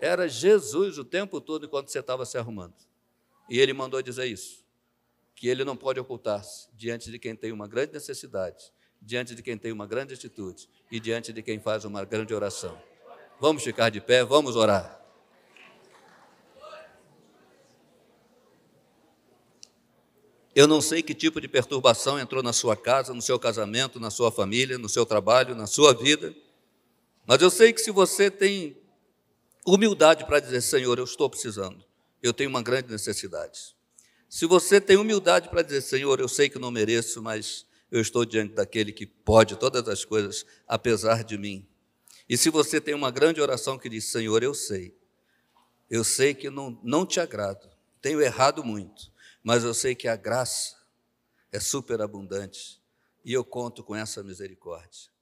Era 0.00 0.26
Jesus 0.26 0.96
o 0.96 1.04
tempo 1.04 1.38
todo 1.38 1.66
enquanto 1.66 1.90
você 1.90 1.98
estava 1.98 2.24
se 2.24 2.38
arrumando. 2.38 2.76
E 3.46 3.60
ele 3.60 3.74
mandou 3.74 4.00
dizer 4.00 4.24
isso: 4.24 4.65
que 5.36 5.46
ele 5.46 5.64
não 5.64 5.76
pode 5.76 6.00
ocultar-se 6.00 6.66
diante 6.72 7.10
de 7.10 7.18
quem 7.18 7.36
tem 7.36 7.52
uma 7.52 7.68
grande 7.68 7.92
necessidade, 7.92 8.72
diante 9.00 9.34
de 9.34 9.42
quem 9.42 9.58
tem 9.58 9.70
uma 9.70 9.86
grande 9.86 10.14
atitude 10.14 10.66
e 10.90 10.98
diante 10.98 11.30
de 11.30 11.42
quem 11.42 11.60
faz 11.60 11.84
uma 11.84 12.04
grande 12.06 12.34
oração. 12.34 12.80
Vamos 13.38 13.62
ficar 13.62 13.90
de 13.90 14.00
pé, 14.00 14.24
vamos 14.24 14.56
orar. 14.56 14.98
Eu 20.54 20.66
não 20.66 20.80
sei 20.80 21.02
que 21.02 21.14
tipo 21.14 21.38
de 21.38 21.46
perturbação 21.46 22.18
entrou 22.18 22.42
na 22.42 22.54
sua 22.54 22.74
casa, 22.74 23.12
no 23.12 23.20
seu 23.20 23.38
casamento, 23.38 24.00
na 24.00 24.10
sua 24.10 24.32
família, 24.32 24.78
no 24.78 24.88
seu 24.88 25.04
trabalho, 25.04 25.54
na 25.54 25.66
sua 25.66 25.92
vida, 25.92 26.34
mas 27.26 27.42
eu 27.42 27.50
sei 27.50 27.74
que 27.74 27.80
se 27.82 27.90
você 27.90 28.30
tem 28.30 28.74
humildade 29.66 30.24
para 30.24 30.40
dizer: 30.40 30.62
Senhor, 30.62 30.96
eu 30.96 31.04
estou 31.04 31.28
precisando, 31.28 31.84
eu 32.22 32.32
tenho 32.32 32.48
uma 32.48 32.62
grande 32.62 32.90
necessidade. 32.90 33.75
Se 34.28 34.46
você 34.46 34.80
tem 34.80 34.96
humildade 34.96 35.48
para 35.48 35.62
dizer: 35.62 35.80
Senhor, 35.80 36.20
eu 36.20 36.28
sei 36.28 36.48
que 36.48 36.58
não 36.58 36.70
mereço, 36.70 37.22
mas 37.22 37.66
eu 37.90 38.00
estou 38.00 38.24
diante 38.24 38.54
daquele 38.54 38.92
que 38.92 39.06
pode 39.06 39.56
todas 39.56 39.88
as 39.88 40.04
coisas, 40.04 40.44
apesar 40.66 41.22
de 41.22 41.38
mim. 41.38 41.66
E 42.28 42.36
se 42.36 42.50
você 42.50 42.80
tem 42.80 42.94
uma 42.94 43.10
grande 43.10 43.40
oração 43.40 43.78
que 43.78 43.88
diz: 43.88 44.04
Senhor, 44.06 44.42
eu 44.42 44.54
sei, 44.54 44.96
eu 45.88 46.02
sei 46.02 46.34
que 46.34 46.50
não, 46.50 46.78
não 46.82 47.06
te 47.06 47.20
agrado, 47.20 47.68
tenho 48.00 48.20
errado 48.20 48.64
muito, 48.64 49.12
mas 49.42 49.62
eu 49.62 49.72
sei 49.72 49.94
que 49.94 50.08
a 50.08 50.16
graça 50.16 50.76
é 51.52 51.60
superabundante 51.60 52.80
e 53.24 53.32
eu 53.32 53.44
conto 53.44 53.84
com 53.84 53.94
essa 53.94 54.22
misericórdia. 54.22 55.15